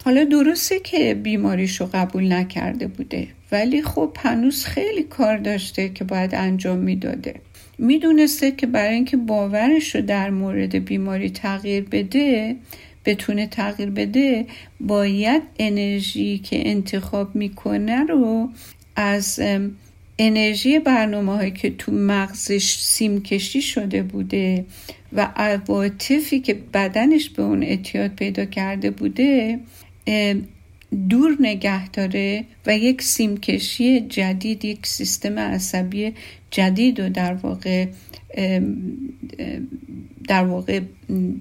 حالا 0.05 0.23
درسته 0.23 0.79
که 0.79 1.13
بیماریش 1.13 1.81
رو 1.81 1.89
قبول 1.93 2.33
نکرده 2.33 2.87
بوده 2.87 3.27
ولی 3.51 3.81
خب 3.81 4.17
هنوز 4.19 4.65
خیلی 4.65 5.03
کار 5.03 5.37
داشته 5.37 5.89
که 5.89 6.03
باید 6.03 6.35
انجام 6.35 6.77
می‌داده. 6.77 7.35
می‌دونسته 7.77 8.51
که 8.51 8.67
برای 8.67 8.93
اینکه 8.93 9.17
باورش 9.17 9.95
رو 9.95 10.01
در 10.01 10.29
مورد 10.29 10.75
بیماری 10.75 11.29
تغییر 11.29 11.83
بده 11.91 12.55
بتونه 13.05 13.47
تغییر 13.47 13.89
بده 13.89 14.45
باید 14.79 15.41
انرژی 15.59 16.37
که 16.37 16.69
انتخاب 16.69 17.35
می‌کنه 17.35 18.03
رو 18.03 18.49
از 18.95 19.39
انرژی 20.19 20.79
برنامه 20.79 21.51
که 21.51 21.69
تو 21.69 21.91
مغزش 21.91 22.79
سیم 22.79 23.21
کشی 23.21 23.61
شده 23.61 24.03
بوده 24.03 24.65
و 25.13 25.31
عواطفی 25.35 26.39
که 26.39 26.53
بدنش 26.53 27.29
به 27.29 27.43
اون 27.43 27.63
اعتیاد 27.63 28.15
پیدا 28.15 28.45
کرده 28.45 28.91
بوده 28.91 29.59
دور 31.09 31.37
نگه 31.39 31.89
داره 31.89 32.45
و 32.65 32.77
یک 32.77 33.01
سیمکشی 33.01 34.01
جدید 34.01 34.65
یک 34.65 34.87
سیستم 34.87 35.39
عصبی 35.39 36.13
جدید 36.51 37.01
رو 37.01 37.09
در 37.09 37.33
واقع 37.33 37.87
در 40.27 40.45
واقع 40.45 40.79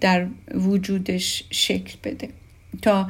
در 0.00 0.26
وجودش 0.54 1.44
شکل 1.50 1.94
بده. 2.04 2.28
تا 2.82 3.08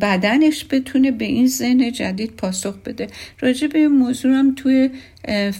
بدنش 0.00 0.66
بتونه 0.70 1.10
به 1.10 1.24
این 1.24 1.46
ذهن 1.46 1.92
جدید 1.92 2.30
پاسخ 2.30 2.74
بده. 2.76 3.06
راجع 3.40 3.66
به 3.66 3.78
این 3.78 3.88
موضوع 3.88 4.32
هم 4.32 4.54
توی 4.54 4.90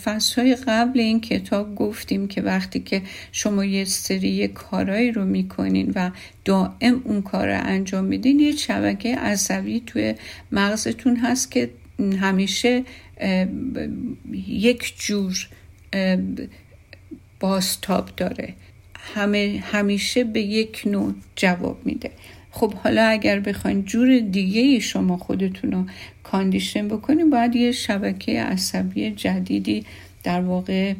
فصلهای 0.04 0.54
قبل 0.54 1.00
این 1.00 1.20
کتاب 1.20 1.74
گفتیم 1.74 2.28
که 2.28 2.42
وقتی 2.42 2.80
که 2.80 3.02
شما 3.32 3.64
یه 3.64 3.84
سری 3.84 4.48
کارایی 4.48 5.12
رو 5.12 5.24
می‌کنین 5.24 5.92
و 5.94 6.10
دائم 6.44 7.02
اون 7.04 7.22
کار 7.22 7.48
رو 7.48 7.60
انجام 7.66 8.04
میدین 8.04 8.40
یه 8.40 8.56
شبکه 8.56 9.16
عصبی 9.16 9.82
توی 9.86 10.14
مغزتون 10.52 11.16
هست 11.16 11.50
که 11.50 11.70
همیشه 12.20 12.84
یک 14.48 14.94
جور 14.98 15.48
باستاب 17.40 18.08
داره. 18.16 18.54
همه 19.14 19.64
همیشه 19.72 20.24
به 20.24 20.42
یک 20.42 20.82
نوع 20.86 21.14
جواب 21.36 21.86
میده. 21.86 22.10
خب 22.52 22.74
حالا 22.74 23.02
اگر 23.02 23.40
بخواین 23.40 23.84
جور 23.84 24.18
دیگه 24.18 24.78
شما 24.78 25.16
خودتون 25.16 25.72
رو 25.72 25.84
کاندیشن 26.22 26.88
بکنین 26.88 27.30
باید 27.30 27.56
یه 27.56 27.72
شبکه 27.72 28.42
عصبی 28.42 29.10
جدیدی 29.10 29.84
در 30.24 30.40
واقع 30.40 30.94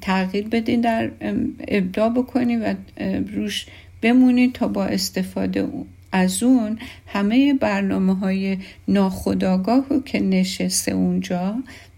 تغییر 0.00 0.48
بدین 0.48 0.80
در 0.80 1.10
ابداع 1.68 2.08
بکنین 2.08 2.62
و 2.62 2.74
روش 3.34 3.66
بمونید 4.02 4.52
تا 4.52 4.68
با 4.68 4.84
استفاده 4.84 5.68
از 6.12 6.42
اون 6.42 6.78
همه 7.06 7.54
برنامه 7.54 8.14
های 8.14 8.58
ناخداگاه 8.88 9.86
که 10.04 10.20
نشسته 10.20 10.92
اونجا 10.92 11.56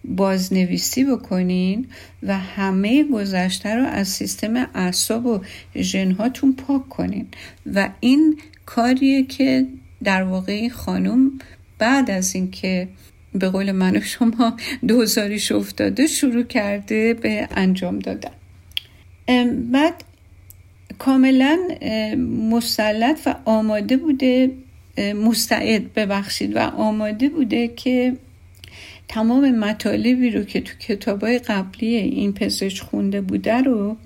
بازنویسی 0.08 1.04
بکنین 1.04 1.86
و 2.22 2.38
همه 2.38 3.04
گذشته 3.04 3.74
رو 3.74 3.84
از 3.86 4.08
سیستم 4.08 4.56
اعصاب 4.74 5.26
و 5.26 5.40
ژنهاتون 5.76 6.52
پاک 6.52 6.88
کنین. 6.88 7.26
و 7.74 7.88
این 8.00 8.40
کاریه 8.66 9.22
که 9.22 9.66
در 10.04 10.22
واقع 10.22 10.68
خانم 10.68 11.30
بعد 11.78 12.10
از 12.10 12.34
اینکه 12.34 12.88
به 13.34 13.48
قول 13.48 13.72
من 13.72 13.96
و 13.96 14.00
شما 14.00 14.56
دوزاریش 14.88 15.52
افتاده 15.52 16.06
شروع 16.06 16.42
کرده 16.42 17.14
به 17.14 17.48
انجام 17.50 17.98
دادن. 17.98 18.30
بعد 19.72 20.04
کاملا 20.98 21.58
مسلط 22.50 23.18
و 23.26 23.34
آماده 23.44 23.96
بوده 23.96 24.50
مستعد 24.98 25.94
ببخشید 25.94 26.56
و 26.56 26.58
آماده 26.58 27.28
بوده 27.28 27.68
که 27.68 28.16
تمام 29.08 29.50
مطالبی 29.50 30.30
رو 30.30 30.44
که 30.44 30.60
تو 30.60 30.74
کتابای 30.78 31.38
قبلی 31.38 31.96
این 31.96 32.32
پزشک 32.32 32.82
خونده 32.82 33.20
بوده 33.20 33.54
رو 33.54 33.96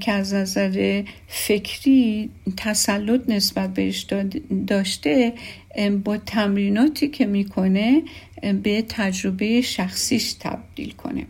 که 0.00 0.12
از 0.12 0.34
نظر 0.34 1.02
فکری 1.28 2.30
تسلط 2.56 3.28
نسبت 3.28 3.74
بهش 3.74 4.06
داشته 4.66 5.32
با 6.04 6.16
تمریناتی 6.16 7.08
که 7.08 7.26
می‌کنه 7.26 8.02
به 8.62 8.84
تجربه 8.88 9.60
شخصیش 9.60 10.32
تبدیل 10.32 10.90
کنه. 10.90 11.26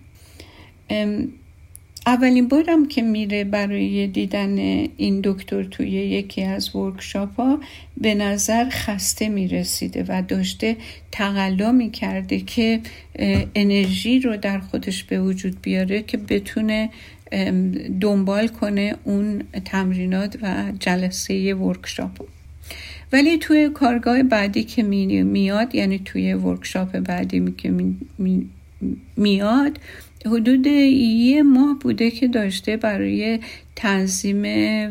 اولین 2.07 2.49
بارم 2.49 2.89
که 2.89 3.03
میره 3.03 3.45
برای 3.45 4.07
دیدن 4.07 4.59
این 4.97 5.21
دکتر 5.25 5.63
توی 5.65 5.89
یکی 5.89 6.43
از 6.43 6.77
ورکشاپ 6.77 7.37
ها 7.37 7.61
به 7.97 8.15
نظر 8.15 8.69
خسته 8.71 9.29
می‌رسیده 9.29 10.05
و 10.09 10.23
داشته 10.23 10.77
تقلا 11.13 11.73
می‌کرده 11.73 12.41
که 12.41 12.81
انرژی 13.55 14.21
رو 14.21 14.37
در 14.37 14.59
خودش 14.59 15.05
به 15.05 15.21
وجود 15.21 15.63
بیاره 15.63 16.03
که 16.03 16.17
بتونه 16.17 16.91
دنبال 18.01 18.49
کنه 18.49 18.97
اون 19.05 19.43
تمرینات 19.65 20.39
و 20.43 20.73
جلسه 20.81 21.55
ورکشاپ 21.55 22.27
ولی 23.13 23.39
توی 23.39 23.69
کارگاه 23.69 24.23
بعدی 24.23 24.65
که 24.65 24.83
میاد 24.83 25.75
یعنی 25.75 25.99
توی 25.99 26.35
ورکشاپ 26.35 26.99
بعدی 26.99 27.55
که 27.57 27.75
میاد 29.17 29.79
حدود 30.27 30.67
یه 30.67 31.43
ماه 31.43 31.79
بوده 31.81 32.11
که 32.11 32.29
داشته 32.29 32.77
برای 32.77 33.41
تنظیم 33.77 34.43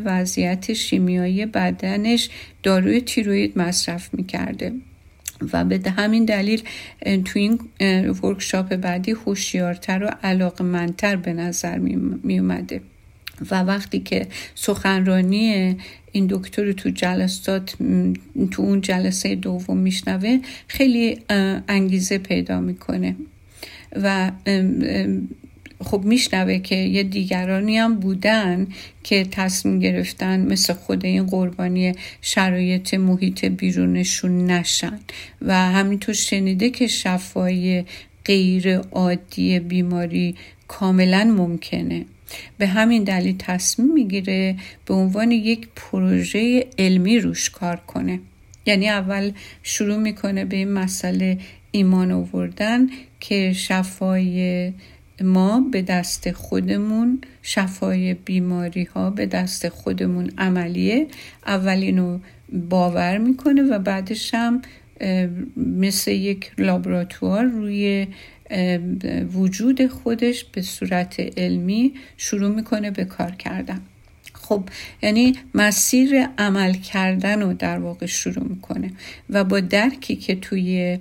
وضعیت 0.04 0.72
شیمیایی 0.72 1.46
بدنش 1.46 2.30
داروی 2.62 3.00
تیروید 3.00 3.58
مصرف 3.58 4.14
می‌کرده. 4.14 4.72
و 5.52 5.64
به 5.64 5.90
همین 5.90 6.24
دلیل 6.24 6.62
تو 7.24 7.38
این 7.38 7.58
ورکشاپ 8.22 8.76
بعدی 8.76 9.10
هوشیارتر 9.10 10.04
و 10.04 10.26
علاقمندتر 10.26 11.16
به 11.16 11.32
نظر 11.32 11.78
می 12.22 12.38
اومده 12.38 12.80
و 13.50 13.62
وقتی 13.62 14.00
که 14.00 14.26
سخنرانی 14.54 15.76
این 16.12 16.26
دکتر 16.30 16.72
تو 16.72 16.90
جلسات 16.90 17.76
تو 18.50 18.62
اون 18.62 18.80
جلسه 18.80 19.34
دوم 19.34 19.76
میشنوه 19.76 20.38
خیلی 20.68 21.18
انگیزه 21.68 22.18
پیدا 22.18 22.60
می‌کنه. 22.60 23.16
و 24.02 24.30
خب 25.84 26.04
میشنوه 26.04 26.58
که 26.58 26.74
یه 26.74 27.02
دیگرانی 27.02 27.78
هم 27.78 27.94
بودن 27.94 28.66
که 29.02 29.24
تصمیم 29.24 29.78
گرفتن 29.78 30.40
مثل 30.52 30.72
خود 30.72 31.04
این 31.04 31.26
قربانی 31.26 31.92
شرایط 32.20 32.94
محیط 32.94 33.44
بیرونشون 33.44 34.46
نشن. 34.46 34.98
و 35.42 35.54
همینطور 35.54 36.14
شنیده 36.14 36.70
که 36.70 36.86
شفای 36.86 37.84
غیر 38.24 38.76
عادی 38.78 39.60
بیماری 39.60 40.34
کاملا 40.68 41.24
ممکنه. 41.24 42.04
به 42.58 42.66
همین 42.66 43.04
دلیل 43.04 43.36
تصمیم 43.38 43.92
می‌گیره 43.92 44.56
به 44.86 44.94
عنوان 44.94 45.30
یک 45.30 45.68
پروژه 45.76 46.66
علمی 46.78 47.18
روش 47.18 47.50
کار 47.50 47.76
کنه. 47.76 48.20
یعنی 48.66 48.88
اول 48.88 49.32
شروع 49.62 49.96
می‌کنه 49.96 50.44
به 50.44 50.56
این 50.56 50.72
مسئله 50.72 51.38
ایمان 51.70 52.12
آوردن 52.12 52.88
که 53.28 53.52
شفای 53.52 54.72
ما 55.20 55.60
به 55.72 55.82
دست 55.82 56.32
خودمون 56.32 57.20
شفای 57.42 58.14
بیماری 58.14 58.84
ها 58.84 59.10
به 59.10 59.26
دست 59.26 59.68
خودمون 59.68 60.30
عملیه. 60.38 61.06
اولینو 61.46 62.18
باور 62.52 63.18
می‌کنه 63.18 63.62
و 63.62 63.78
بعدش 63.78 64.34
هم 64.34 64.62
مثل 65.56 66.10
یک 66.10 66.52
لابراتوار 66.58 67.44
روی 67.44 68.06
وجود 69.32 69.86
خودش 69.86 70.44
به 70.44 70.62
صورت 70.62 71.38
علمی 71.38 71.94
شروع 72.16 72.54
می‌کنه 72.54 72.90
به 72.90 73.04
کار 73.04 73.30
کردن. 73.30 73.80
خب 74.32 74.64
یعنی 75.02 75.36
مسیر 75.54 76.26
عمل 76.38 76.72
کردن 76.72 77.42
رو 77.42 77.52
در 77.52 77.78
واقع 77.78 78.06
شروع 78.06 78.48
می‌کنه 78.48 78.90
و 79.30 79.44
با 79.44 79.60
درکی 79.60 80.16
که 80.16 80.34
توی 80.34 80.98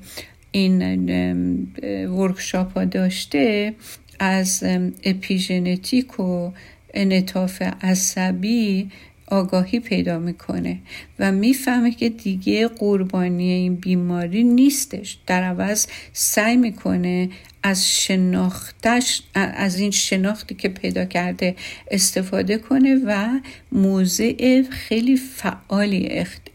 این 0.55 1.67
ورکشاپ 2.09 2.73
ها 2.73 2.85
داشته 2.85 3.73
از 4.19 4.63
اپیژنتیک 5.03 6.19
و 6.19 6.51
انطاف 6.93 7.61
عصبی 7.81 8.89
آگاهی 9.27 9.79
پیدا 9.79 10.19
می‌کنه 10.19 10.79
و 11.19 11.31
می‌فهمه 11.31 11.91
که 11.91 12.09
دیگه 12.09 12.67
قربانی 12.67 13.51
این 13.51 13.75
بیماری 13.75 14.43
نیستش. 14.43 15.17
در 15.27 15.43
عوض 15.43 15.87
سعی 16.13 16.57
می‌کنه 16.57 17.29
از 17.63 17.89
شناختش 17.89 19.21
از 19.33 19.79
این 19.79 19.91
شناختی 19.91 20.55
که 20.55 20.69
پیدا 20.69 21.05
کرده 21.05 21.55
استفاده 21.91 22.57
کنه 22.57 23.01
و 23.05 23.39
موضع 23.71 24.61
خیلی 24.61 25.17
فعالی 25.17 26.07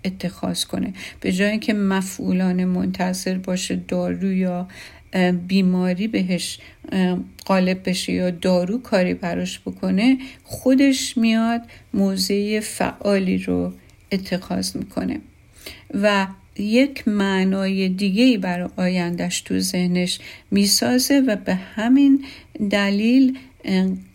اتخاذ 0.04 0.64
کنه. 0.64 0.92
به 1.20 1.32
جای 1.32 1.50
اینکه 1.50 1.72
مفعولان 1.72 2.64
منتظر 2.64 3.38
باشه 3.38 3.76
دارو 3.88 4.32
یا 4.32 4.68
بیماری 5.48 6.08
بهش 6.08 6.58
غالب 7.46 7.88
بشه 7.88 8.12
یا 8.12 8.30
دارو 8.30 8.78
کاری 8.78 9.14
براش 9.14 9.60
بکنه 9.60 10.18
خودش 10.44 11.16
میاد 11.18 11.60
موضع 11.94 12.60
فعالی 12.60 13.38
رو 13.38 13.72
اتخاذ 14.12 14.76
می‌کنه. 14.76 15.20
و 15.94 16.26
یک 16.58 17.08
معنای 17.08 17.88
دیگه 17.88 18.24
ای 18.24 18.38
برای 18.38 18.68
آیندهش 18.76 19.40
تو 19.40 19.58
ذهنش 19.60 20.18
می‌سازه 20.50 21.20
و 21.20 21.36
به 21.36 21.54
همین 21.54 22.24
دلیل 22.70 23.38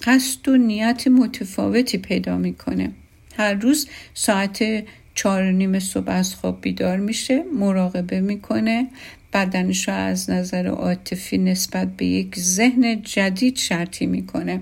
قصد 0.03 0.49
و 0.49 0.57
نیت 0.57 1.07
متفاوتی 1.07 1.97
پیدا 1.97 2.38
می‌کنه. 2.38 2.91
هر 3.38 3.53
روز 3.53 3.88
ساعت 4.13 4.84
چهار 5.16 5.51
نیم 5.51 5.80
صبح 5.80 6.09
از 6.11 6.36
خواب 6.36 6.61
بیدار 6.61 6.97
میشه 6.97 7.43
مراقبه 7.59 8.22
می‌کنه. 8.22 8.88
بدنش 9.34 9.88
رو 9.88 9.93
از 9.93 10.30
نظر 10.30 10.68
عاطفی 10.68 11.38
نسبت 11.38 11.88
به 11.97 12.05
یک 12.05 12.39
ذهن 12.39 13.01
جدید 13.01 13.57
شرطی 13.57 14.05
می‌کنه. 14.05 14.61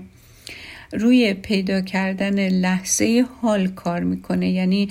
روی 0.92 1.34
پیدا 1.34 1.80
کردن 1.80 2.48
لحظه 2.48 3.24
حال 3.40 3.66
کار 3.66 4.00
می‌کنه. 4.00 4.50
یعنی 4.50 4.88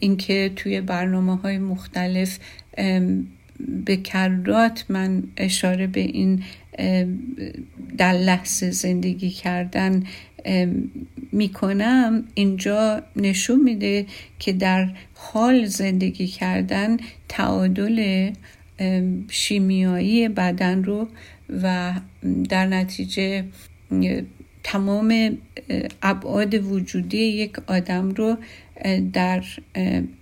اینکه 0.00 0.52
توی 0.56 0.80
برنامه 0.80 1.36
های 1.36 1.58
مختلف 1.58 2.38
به 3.86 3.96
کرات 3.96 4.84
من 4.88 5.22
اشاره 5.36 5.86
به 5.86 6.00
این 6.00 6.42
در 7.98 8.12
لحظه 8.12 8.70
زندگی 8.70 9.30
کردن 9.30 10.04
می‌کنم 11.32 12.24
اینجا 12.34 13.02
نشون 13.16 13.60
میده 13.62 14.06
که 14.38 14.52
در 14.52 14.88
حال 15.14 15.64
زندگی 15.64 16.26
کردن 16.26 16.96
تعادل 17.28 18.30
شیمیایی 19.30 20.28
بدن 20.28 20.84
رو 20.84 21.08
و 21.62 21.92
در 22.48 22.66
نتیجه 22.66 23.44
تمام 24.62 25.38
ابعاد 26.02 26.54
وجودی 26.54 27.18
یک 27.18 27.52
آدم 27.66 28.10
رو 28.10 28.36
در 29.12 29.44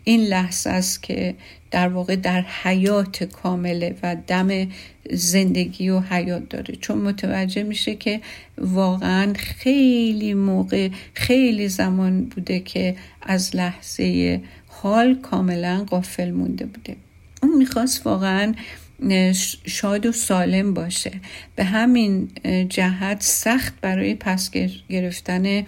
این 0.05 0.21
لحظه 0.21 0.71
است 0.71 1.03
که 1.03 1.35
در 1.71 1.89
واقع 1.89 2.17
در 2.17 2.41
حیات 2.41 3.25
کامله 3.25 3.97
و 4.03 4.17
دم 4.27 4.69
زندگی 5.11 5.89
و 5.89 6.01
حیات 6.01 6.49
داره. 6.49 6.77
چون 6.77 6.99
متوجه 6.99 7.63
میشه 7.63 7.95
که 7.95 8.21
واقعا 8.59 9.33
خیلی 9.33 10.35
موقع 10.35 10.89
خیلی 11.15 11.69
زمان 11.69 12.25
بوده 12.25 12.61
که 12.61 12.97
از 13.23 13.57
لحظه 13.57 14.41
حال 14.67 15.15
کاملا 15.15 15.85
قافل 15.91 16.31
مونده 16.31 16.67
بوده. 16.67 16.97
اون 17.43 17.57
می‌خواست 17.57 18.07
واقعا 18.07 18.55
شاد 19.67 20.07
و 20.07 20.13
سالم 20.13 20.75
باشه. 20.75 21.13
به 21.57 21.65
همین 21.65 22.29
جهت 22.69 23.23
سخت 23.23 23.75
برای 23.81 24.15
پس 24.15 24.51
گرفتن 24.89 25.63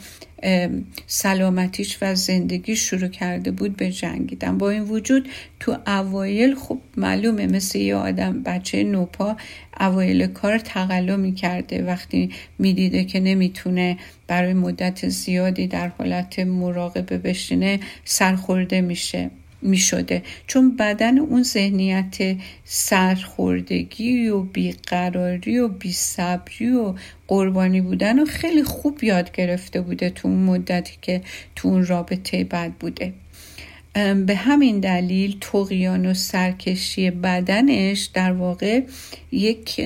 سلامتیش 1.06 1.98
و 2.02 2.14
زندگی 2.14 2.76
شروع 2.76 3.08
کرده 3.08 3.50
بود 3.50 3.76
به 3.76 3.92
جنگیدن. 3.92 4.58
با 4.58 4.70
این 4.70 4.82
وجود 4.82 5.28
تو 5.60 5.76
اوایل 5.86 6.54
خب 6.54 6.78
معلومه 6.96 7.46
مثل 7.46 7.78
یه 7.78 7.94
آدم 7.94 8.42
بچه 8.42 8.84
نوپا 8.84 9.36
اوایل 9.80 10.26
کار 10.26 10.58
تقلا 10.58 11.16
می‌کرده. 11.16 11.84
وقتی 11.84 12.30
می‌دیده 12.58 13.04
که 13.04 13.20
نمی‌تونه 13.20 13.98
برای 14.26 14.54
مدت 14.54 15.08
زیادی 15.08 15.66
در 15.66 15.88
حالت 15.88 16.38
مراقبه 16.38 17.18
بشینه 17.18 17.80
سرخورده 18.04 18.80
میشه. 18.80 19.30
می 19.62 19.76
شده 19.76 20.22
چون 20.46 20.76
بدن 20.76 21.18
اون 21.18 21.42
ذهنیت 21.42 22.36
سرخوردگی 22.64 24.28
و 24.28 24.40
بیقراری 24.40 25.58
و 25.58 25.68
بیصبری 25.68 26.70
و 26.70 26.94
قربانی 27.28 27.80
بودن 27.80 28.18
و 28.18 28.24
خیلی 28.24 28.62
خوب 28.62 29.04
یاد 29.04 29.32
گرفته 29.32 29.80
بوده 29.80 30.10
تو 30.10 30.28
اون 30.28 30.38
مدتی 30.38 30.96
که 31.02 31.22
تو 31.56 31.68
اون 31.68 31.86
رابطه 31.86 32.44
بد 32.44 32.72
بوده. 32.72 33.12
به 34.26 34.34
همین 34.36 34.80
دلیل 34.80 35.36
توقیان 35.40 36.06
و 36.06 36.14
سرکشی 36.14 37.10
بدنش 37.10 38.04
در 38.04 38.32
واقع 38.32 38.82
یک 39.32 39.80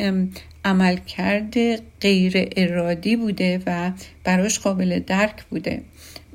عملکرد 0.65 1.55
غیر 2.01 2.49
ارادی 2.57 3.17
بوده 3.17 3.63
و 3.67 3.93
براش 4.25 4.59
قابل 4.59 4.99
درک 4.99 5.45
بوده. 5.45 5.83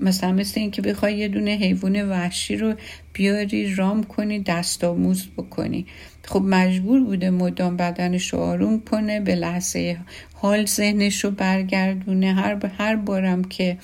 مثلا 0.02 0.32
مثل 0.32 0.60
اینکه 0.60 0.82
بخوای 0.82 1.18
یه 1.18 1.28
دونه 1.28 1.52
حیوان 1.52 2.10
وحشی 2.10 2.56
رو 2.56 2.74
بیاری 3.16 3.76
رام 3.76 4.04
کنی 4.04 4.40
دست 4.40 4.84
آموز 4.84 5.28
بکنی. 5.38 5.86
خب 6.26 6.42
مجبور 6.42 7.00
بوده 7.04 7.30
مدام 7.30 7.78
بدنش 7.78 8.34
رو 8.34 8.40
آروم 8.40 8.80
کنه 8.80 9.20
به 9.20 9.36
لحظه 9.36 9.98
حال 10.34 10.66
ذهنش 10.66 11.24
رو 11.24 11.32
برگردونه. 11.32 12.34
هر 12.34 12.66
هر 12.78 12.96
بارم 12.96 13.44
که 13.44 13.78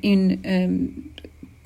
این 0.00 0.38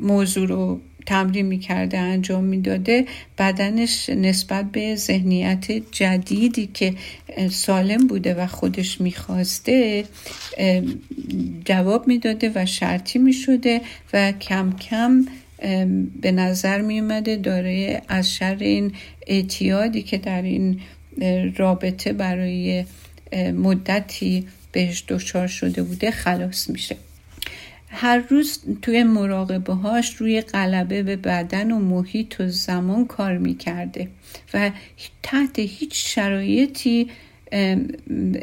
موضوع 0.01 0.49
رو 0.49 0.81
تمرین 1.07 1.47
می‌کرده 1.47 1.99
انجام 1.99 2.45
می‌داده 2.45 3.07
بدنش 3.39 4.09
نسبت 4.09 4.72
به 4.72 4.97
ذهنیت 4.97 5.72
جدیدی 5.93 6.68
که 6.74 6.95
سالم 7.51 8.07
بوده 8.07 8.35
و 8.35 8.47
خودش 8.47 9.01
می‌خواسته 9.01 10.05
جواب 11.64 12.09
می‌داده 12.09 12.53
و 12.55 12.66
شرطی 12.66 13.18
می‌شده 13.18 13.81
و 14.12 14.33
کم 14.33 14.72
کم 14.72 15.27
به 16.20 16.32
نظر 16.32 16.80
میومده 16.80 17.36
داره 17.36 18.02
از 18.09 18.34
شر 18.34 18.57
این 18.61 18.92
اعتیادی 19.26 20.02
که 20.02 20.18
در 20.18 20.42
این 20.42 20.80
رابطه 21.57 22.12
برای 22.12 22.84
مدتی 23.54 24.46
بهش 24.72 25.04
دچار 25.09 25.46
شده 25.46 25.82
بوده 25.82 26.11
خلاص 26.11 26.70
میشه. 26.70 26.96
هر 27.88 28.18
روز 28.18 28.61
توی 28.82 29.02
مراقبه 29.02 29.72
هاش 29.72 30.14
روی 30.14 30.40
غلبه 30.40 31.02
به 31.02 31.16
بدن 31.16 31.70
و 31.70 31.78
محیط 31.78 32.40
و 32.40 32.48
زمان 32.48 33.07
کار 33.07 33.38
می‌کرده 33.38 34.09
و 34.54 34.70
تحت 35.22 35.59
هیچ 35.59 36.14
شرایطی 36.14 37.09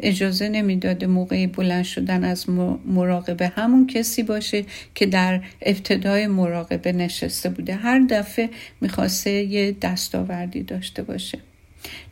اجازه 0.02 0.48
نمی‌داده 0.48 1.06
موقع 1.06 1.46
بلند 1.46 1.84
شدن 1.84 2.24
از 2.24 2.46
مراقبه 2.86 3.48
همون 3.48 3.86
کسی 3.86 4.22
باشه 4.22 4.64
که 4.94 5.06
در 5.06 5.40
ابتدای 5.62 6.26
مراقبه 6.26 6.92
نشسته 6.92 7.48
بوده. 7.48 7.74
هر 7.74 8.06
دفعه 8.10 8.50
می‌خواسته 8.80 9.30
یه 9.30 9.76
دستاوردی 9.82 10.62
داشته 10.62 11.02
باشه. 11.02 11.38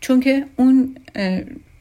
چون 0.00 0.20
که 0.20 0.44
اون 0.56 0.94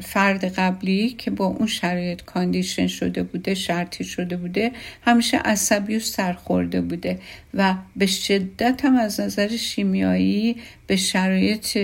فرد 0.04 0.46
قبلی 0.46 1.10
که 1.10 1.32
با 1.32 1.46
اون 1.46 1.68
شرایط 1.68 2.22
کاندیشن 2.22 2.88
شده 2.88 3.24
بوده 3.24 3.54
شرطی 3.54 4.04
شده 4.04 4.38
بوده 4.38 4.72
همیشه 5.02 5.38
عصبی 5.38 5.96
و 5.96 6.00
سرخورده 6.00 6.82
بوده 6.82 7.20
و 7.54 7.76
به 7.96 8.06
شدت 8.06 8.86
هم 8.86 8.96
از 8.96 9.20
نظر 9.20 9.58
شیمیایی 9.58 10.56
به 10.88 10.96
شرایط 10.96 11.78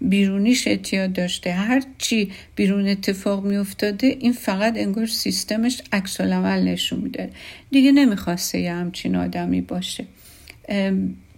بیرونیش 0.00 0.68
اعتیاد 0.68 1.12
داشته. 1.12 1.52
هر 1.52 1.82
چی 1.98 2.32
بیرون 2.56 2.88
اتفاق 2.88 3.44
می 3.44 3.56
افتاده 3.56 4.06
این 4.06 4.32
فقط 4.32 4.76
انگار 4.76 5.06
سیستمش 5.06 5.82
عکس 5.92 6.20
نشون 6.20 7.00
میده. 7.00 7.30
دیگه 7.70 7.92
نمی‌خواسته 7.92 8.58
یه 8.58 8.72
همچین 8.72 9.16
آدمی 9.16 9.60
باشه. 9.60 10.04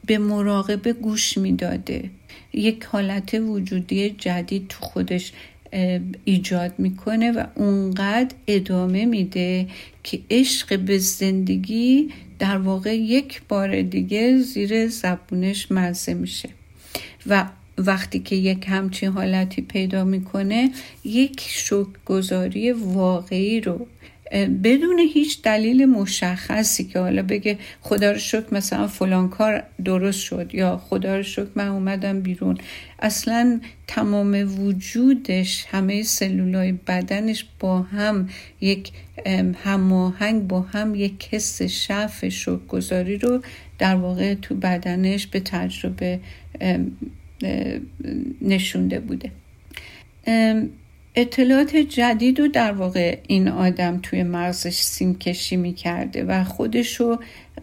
به 0.07 0.19
مراقبه 0.19 0.93
گوش 0.93 1.39
می‌داده. 1.39 2.11
یک 2.55 2.85
حالت 2.85 3.35
وجودی 3.35 4.11
جدید 4.11 4.69
تو 4.69 4.77
خودش 4.81 5.33
ایجاد 6.25 6.75
می‌کنه 6.79 7.33
و 7.33 7.45
اونقدر 7.55 8.35
ادامه 8.47 9.05
میده 9.05 9.67
که 10.03 10.21
عشق 10.31 10.79
به 10.79 10.99
زندگی 10.99 12.11
در 12.39 12.59
واقع 12.59 12.97
یک 12.97 13.43
بار 13.49 13.83
دیگه 13.83 14.39
زیر 14.39 14.89
زبونش 14.89 15.73
مزه 15.73 16.15
میشه. 16.15 16.49
و 17.27 17.47
وقتی 17.79 18.19
که 18.19 18.37
یک 18.37 18.65
همچین 18.69 19.13
حالتی 19.13 19.63
پیدا 19.63 20.05
می‌کنه 20.05 20.71
یک 21.05 21.41
شکرگزاری 21.41 22.73
واقعی 22.73 23.61
رو 23.61 23.87
بدون 24.65 24.99
هیچ 24.99 25.43
دلیل 25.43 25.87
مشخصی 25.87 26.85
که 26.85 26.99
حالا 26.99 27.23
بگه 27.23 27.59
خدا 27.81 28.13
رو 28.13 28.19
شکر 28.19 28.47
مثلا 28.53 28.87
فلان 28.87 29.29
کار 29.29 29.63
درست 29.85 30.21
شد 30.21 30.55
یا 30.55 30.77
خدا 30.77 31.17
رو 31.17 31.23
شکر 31.23 31.49
من 31.55 31.69
اومدم 31.69 32.21
بیرون. 32.21 32.59
اصلا 32.99 33.61
تمام 33.87 34.61
وجودش 34.61 35.67
همه 35.71 36.03
سلولای 36.03 36.73
بدنش 36.73 37.47
با 37.61 37.83
هم 37.83 38.29
یک 38.61 38.93
هماهنگ 39.65 40.49
با 40.49 40.61
هم 40.61 40.95
یک 40.95 41.29
حس 41.31 41.63
شف 41.63 42.29
شکرگزاری 42.29 43.17
رو 43.17 43.43
در 43.79 43.97
واقع 43.97 44.35
تو 44.35 44.55
بدنش 44.55 45.27
به 45.27 45.41
تجربه 45.41 46.21
نشونده 48.43 49.01
بوده. 49.01 49.31
اطلاعات 51.15 51.77
جدید 51.77 52.41
رو 52.41 52.49
در 52.49 52.73
واقع 52.73 53.19
این 53.27 53.49
آدم 53.49 53.99
توی 54.03 54.23
مغزش 54.23 54.81
سیم 54.81 55.19
کشی 55.19 55.57
می 55.57 55.75
کرده 55.75 56.25
و 56.25 56.45
خودش 56.45 57.01
رو 57.01 57.19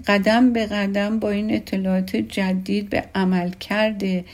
قدم 0.07 0.53
به 0.53 0.65
قدم 0.65 1.19
با 1.19 1.29
این 1.29 1.53
اطلاعات 1.53 2.15
جدید 2.15 2.89
به 2.89 3.03
عمل 3.15 3.49
کرده 3.49 4.25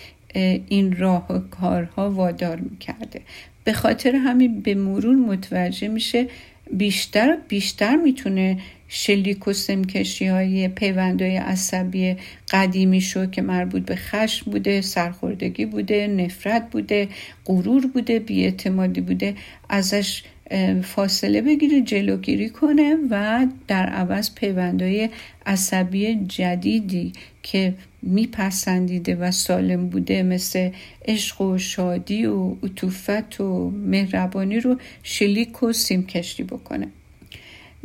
این 0.67 0.97
راه 0.97 1.31
و 1.31 1.39
کارها 1.39 2.11
وادار 2.11 2.59
می 2.59 2.77
کرده 2.77 3.21
به 3.63 3.73
خاطر 3.73 4.15
همین 4.15 4.61
به 4.61 4.75
مرور 4.75 5.15
متوجه 5.15 5.87
میشه 5.87 6.27
بیشتر 6.71 7.37
بیشتر 7.47 7.95
می‌تونه 7.95 8.57
شلیک 8.87 9.47
و 9.47 9.53
سمکشی 9.53 10.25
های 10.25 10.67
پیوندهای 10.67 11.37
عصبی 11.37 12.15
قدیمی 12.51 13.01
شو 13.01 13.25
که 13.25 13.41
مربوط 13.41 13.85
به 13.85 13.95
خشم 13.95 14.51
بوده 14.51 14.81
سرخوردگی 14.81 15.65
بوده 15.65 16.07
نفرت 16.07 16.69
بوده 16.71 17.07
غرور 17.45 17.87
بوده 17.87 18.19
بیاعتمادی 18.19 19.01
بوده 19.01 19.35
ازش 19.69 20.23
فاصله 20.83 21.41
بگیره 21.41 21.81
جلوگیری 21.81 22.49
کنه 22.49 22.97
و 23.09 23.45
در 23.67 23.85
عوض 23.85 24.35
پیوندهای 24.35 25.09
عصبی 25.45 26.15
جدیدی 26.15 27.13
که 27.45 27.73
میپسندیده 28.01 29.15
و 29.15 29.31
سالم 29.31 29.89
بوده 29.89 30.23
مثل 30.23 30.69
عشق 31.05 31.41
و 31.41 31.57
شادی 31.57 32.25
و 32.25 32.55
عطوفت 32.63 33.41
و 33.41 33.69
مهربانی 33.69 34.59
رو 34.59 34.79
شلیک 35.03 35.63
و 35.63 35.73
سیمکشی 35.73 36.43
بکنه. 36.43 36.87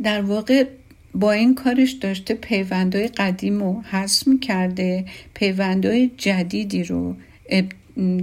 در 0.03 0.21
واقع 0.21 0.65
با 1.13 1.31
این 1.31 1.55
کارش 1.55 1.91
داشته 1.91 2.33
پیوندهای 2.33 3.07
قدیم 3.07 3.59
رو 3.59 3.81
حذف 3.81 4.27
می‌کرده 4.27 5.05
پیوندهای 5.33 6.11
جدیدی 6.17 6.83
رو 6.83 7.15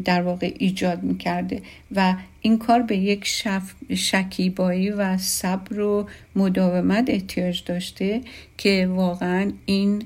در 0.05 0.23
واقع 0.23 0.55
ایجاد 0.59 1.03
می‌کرده 1.03 1.63
و 1.95 2.15
این 2.41 2.59
کار 2.59 2.83
به 2.83 2.97
یک 2.97 3.25
شف... 3.25 3.73
شکیبایی 3.95 4.91
و 4.91 5.19
صبر 5.19 5.81
و 5.81 6.09
مداومت 6.37 7.11
احتیاج 7.11 7.63
داشته 7.65 8.21
که 8.57 8.89
واقعا 8.91 9.53
این 9.67 10.03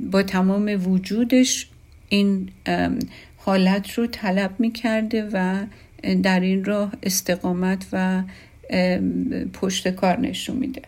با 0.00 0.22
تمام 0.22 0.80
وجودش 0.86 1.68
این 2.08 2.48
حالت 3.36 3.92
رو 3.92 4.06
طلب 4.06 4.54
می‌کرده 4.58 5.28
و 5.32 5.66
در 6.22 6.40
این 6.40 6.64
راه 6.64 6.92
استقامت 7.02 7.86
و 7.92 8.22
پشت 9.52 9.88
کار 9.88 10.20
نشون 10.20 10.56
میده. 10.56 10.82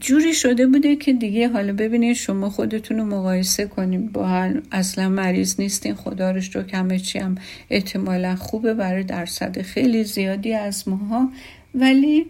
جوری 0.00 0.34
شده 0.34 0.66
بوده 0.66 0.96
که 0.96 1.12
دیگه 1.12 1.48
حالا 1.48 1.72
ببینید 1.72 2.16
شما 2.16 2.50
خودتون 2.50 2.98
رو 2.98 3.04
مقایسه 3.04 3.66
کنیم 3.66 4.06
با 4.06 4.26
هر 4.26 4.62
اصلا 4.72 5.08
مریض 5.08 5.60
نیستین 5.60 5.94
خدا 5.94 6.30
رو 6.30 6.40
همه 6.72 6.98
چی 6.98 7.18
هم 7.18 7.34
احتمالا 7.70 8.36
خوبه 8.36 8.74
برای 8.74 9.02
درصد 9.02 9.62
خیلی 9.62 10.04
زیادی 10.04 10.54
از 10.54 10.88
ماها. 10.88 11.30
ولی 11.74 12.26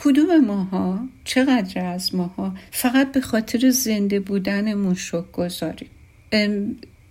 کدوم 0.00 0.44
ماها؟ 0.44 1.08
چقدر 1.24 1.84
از 1.84 2.14
ماها؟ 2.14 2.54
فقط 2.70 3.12
به 3.12 3.20
خاطر 3.20 3.70
زنده 3.70 4.20
بودنمون 4.20 4.94
شک 4.94 5.32
گذاریم. 5.32 5.88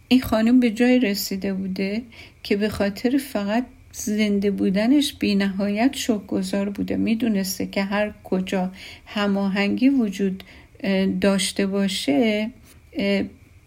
این 0.07 0.21
خانم 0.21 0.59
به 0.59 0.71
جای 0.71 0.99
رسیده 0.99 1.53
بوده 1.53 2.01
که 2.43 2.57
به 2.57 2.69
خاطر 2.69 3.17
فقط 3.17 3.65
زنده 3.91 4.51
بودنش 4.51 5.13
بی 5.13 5.35
نهایت 5.35 5.95
گذار 6.27 6.69
بوده. 6.69 6.97
می‌دونسته 6.97 7.67
که 7.67 7.83
هر 7.83 8.13
کجا 8.23 8.71
هماهنگی 9.05 9.89
وجود 9.89 10.43
داشته 11.21 11.67
باشه 11.67 12.49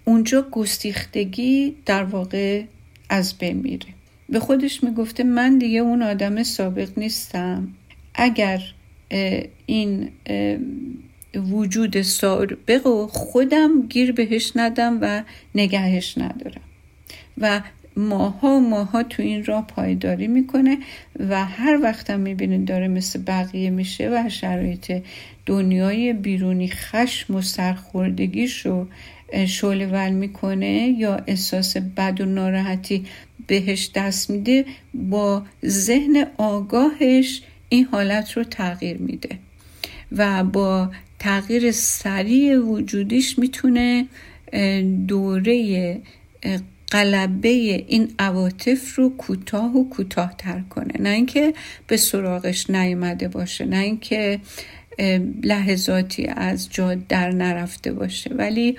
اونجا 0.04 0.42
گستیختگی 0.50 1.76
در 1.86 2.04
واقع 2.04 2.62
از 3.08 3.38
بین 3.38 3.56
میره. 3.56 3.86
به 4.28 4.40
خودش 4.40 4.84
می‌گفته 4.84 5.24
من 5.24 5.58
دیگه 5.58 5.78
اون 5.78 6.02
آدم 6.02 6.42
سابق 6.42 6.98
نیستم. 6.98 7.68
اگر 8.14 8.62
این 9.66 10.08
وجود 11.34 12.02
سابق 12.02 12.86
و 12.86 13.06
خودم 13.06 13.82
گیر 13.88 14.12
بهش 14.12 14.52
ندم 14.56 14.98
و 15.02 15.22
نگهش 15.54 16.18
ندارم. 16.18 16.60
و 17.38 17.60
ماها 17.96 18.48
و 18.48 18.60
ماها 18.60 19.02
تو 19.02 19.22
این 19.22 19.44
راه 19.44 19.66
پایداری 19.66 20.26
می‌کنه 20.26 20.78
و 21.28 21.44
هر 21.44 21.78
وقتم 21.82 22.20
می‌بینید 22.20 22.64
داره 22.64 22.88
مثل 22.88 23.22
بقیه 23.26 23.70
میشه 23.70 24.10
و 24.10 24.28
شرایط 24.28 25.02
دنیای 25.46 26.12
بیرونی 26.12 26.68
خشم 26.68 27.34
و 27.34 27.42
سرخوردگیش 27.42 28.66
رو 28.66 28.86
شعله 29.46 29.86
ول 29.86 30.10
می‌کنه 30.10 30.94
یا 30.98 31.20
احساس 31.26 31.76
بد 31.76 32.20
و 32.20 32.24
ناراحتی 32.24 33.06
بهش 33.46 33.90
دست 33.94 34.30
میده 34.30 34.64
با 34.94 35.42
ذهن 35.66 36.26
آگاهش 36.38 37.42
این 37.72 37.84
حالت 37.84 38.32
رو 38.32 38.44
تغییر 38.44 38.96
میده 38.96 39.38
و 40.12 40.44
با 40.44 40.90
تغییر 41.18 41.70
سریع 41.72 42.58
وجودیش 42.58 43.38
می‌تونه 43.38 44.06
دوره 45.08 46.00
قلبه 46.90 47.48
این 47.48 48.14
عواطف 48.18 48.94
رو 48.94 49.16
کوتاه 49.16 49.76
و 49.76 49.88
کوتاهتر 49.88 50.60
کنه. 50.70 50.94
نه 51.00 51.08
اینکه 51.08 51.54
به 51.86 51.96
سراغش 51.96 52.70
نیامده 52.70 53.28
باشه 53.28 53.64
نه 53.64 53.76
اینکه 53.76 54.40
لحظاتی 55.42 56.26
از 56.26 56.70
جا 56.70 56.94
در 56.94 57.30
نرفته 57.30 57.92
باشه. 57.92 58.34
ولی 58.34 58.78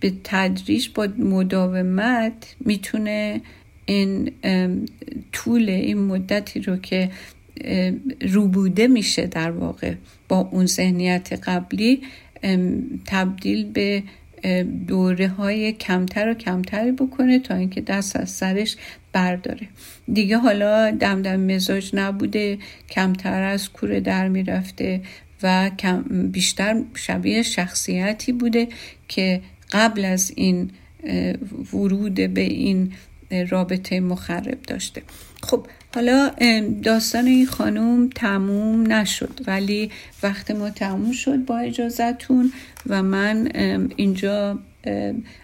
به 0.00 0.12
تدریج 0.24 0.88
با 0.94 1.08
مداومت 1.18 2.54
می‌تونه 2.60 3.40
این 3.86 4.32
طول 5.32 5.68
این 5.68 5.98
مدتی 5.98 6.60
رو 6.60 6.76
که 6.76 7.10
روبوده 8.20 8.86
میشه 8.86 9.26
در 9.26 9.50
واقع. 9.50 9.94
با 10.28 10.48
اون 10.52 10.66
ذهنیت 10.66 11.32
قبلی 11.32 12.02
تبدیل 13.06 13.72
به 13.72 14.02
دوره 14.86 15.28
های 15.28 15.72
کمتر 15.72 16.28
و 16.28 16.34
کمتری 16.34 16.92
بکنه 16.92 17.38
تا 17.38 17.54
اینکه 17.54 17.80
دست 17.80 18.16
از 18.16 18.30
سرش 18.30 18.76
برداره. 19.12 19.68
دیگه 20.12 20.38
حالا 20.38 20.90
دمدم 20.90 21.40
مزاج 21.40 21.90
نبوده 21.94 22.58
کمتر 22.90 23.42
از 23.42 23.72
کوره 23.72 24.00
در 24.00 24.28
می‌رفته 24.28 25.00
و 25.42 25.70
بیشتر 26.10 26.82
شبیه 26.94 27.42
شخصیتی 27.42 28.32
بوده 28.32 28.68
که 29.08 29.40
قبل 29.72 30.04
از 30.04 30.32
این 30.36 30.70
ورود 31.72 32.14
به 32.14 32.40
این 32.40 32.92
رابطه 33.48 34.00
مخرب 34.00 34.62
داشته. 34.62 35.02
خب 35.42 35.66
حالا 35.94 36.30
داستان 36.82 37.26
این 37.26 37.46
خانوم 37.46 38.10
تموم 38.14 38.92
نشد 38.92 39.40
ولی 39.46 39.90
وقت 40.22 40.50
ما 40.50 40.70
تموم 40.70 41.12
شد 41.12 41.44
با 41.44 41.58
اجازتون 41.58 42.52
و 42.86 43.02
من 43.02 43.48
اینجا 43.96 44.58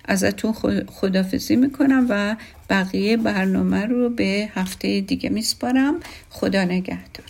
ازتون 0.05 0.53
خدافزی 0.87 1.57
می‌کنم 1.57 2.07
و 2.09 2.37
بقیه 2.71 3.17
برنامه 3.17 3.87
رو 3.87 4.11
به 4.11 4.49
هفته 4.55 5.01
دیگه 5.01 5.31
میسپارم. 5.31 5.95
خدا 6.31 6.65
نگهدار. 6.65 7.27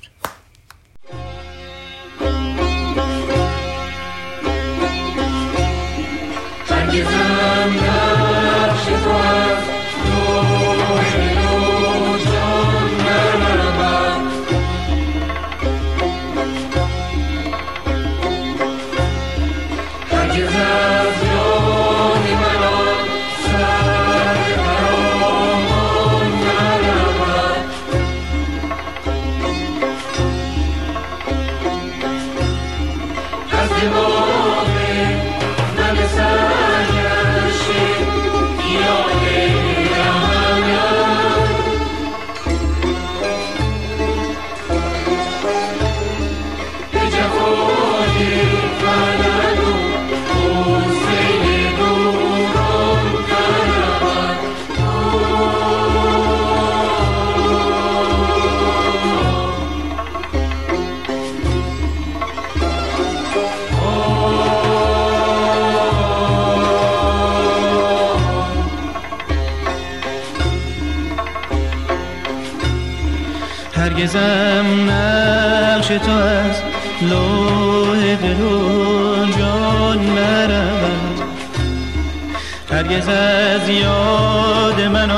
هرگز 82.96 83.08
از 83.08 83.68
یاد 83.68 84.80
من 84.80 85.10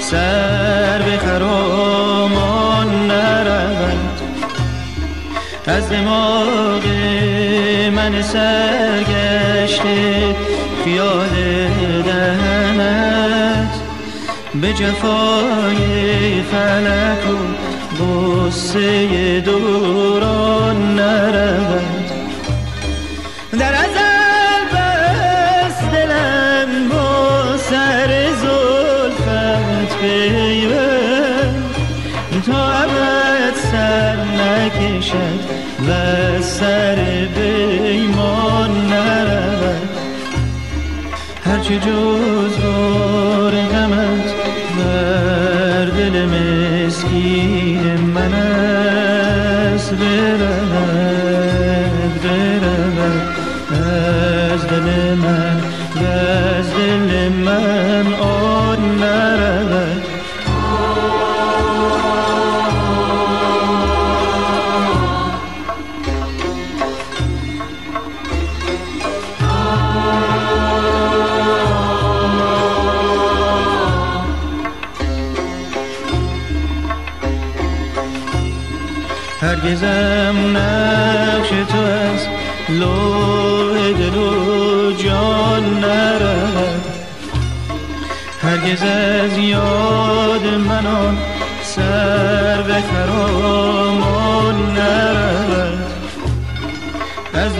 سر 0.00 0.98
به 0.98 1.16
خرامان 1.18 3.10
نرود. 3.10 4.20
از 5.66 5.88
دماغ 5.88 6.86
من 7.96 8.22
سرگشته 8.22 9.84
خیال 10.84 11.28
دهنت. 12.02 13.74
به 14.54 14.72
جفای 14.72 16.42
فلک 16.42 17.30
و 17.30 18.04
غصه 18.04 19.40
دوران 19.40 20.94
نرود. 20.94 22.03
هرچه 41.64 41.80
جز 41.80 42.58
بار 42.58 43.52
غمت 43.52 44.34
بر 44.76 45.84
دل 45.84 46.26
مسکین 46.26 48.00
من 48.00 48.34
است 48.34 49.94
برود 49.94 50.63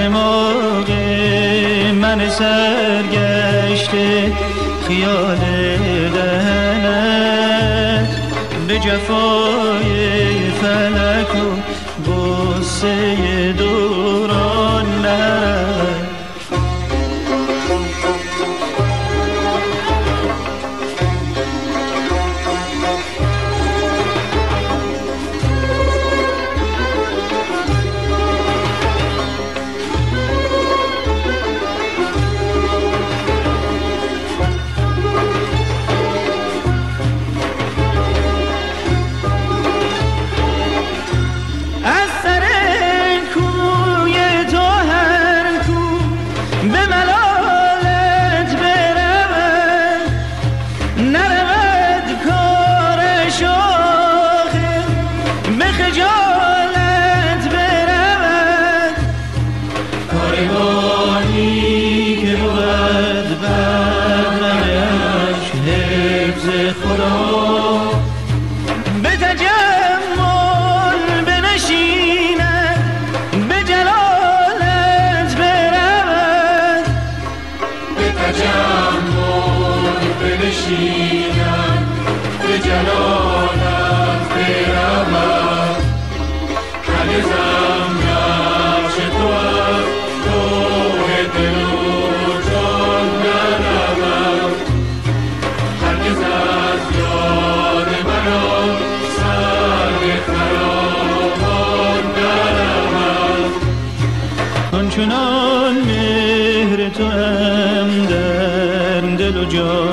دماغ 0.04 0.90
من 2.00 2.28
سرگشته 2.28 4.32
خیال 4.88 5.38
دهنت 6.14 8.08
به 8.68 8.78
جفای 8.78 10.50
فلک 10.60 11.34
و 11.34 11.36
بسه 12.10 13.52
دوران 13.52 13.73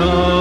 سر 0.00 0.39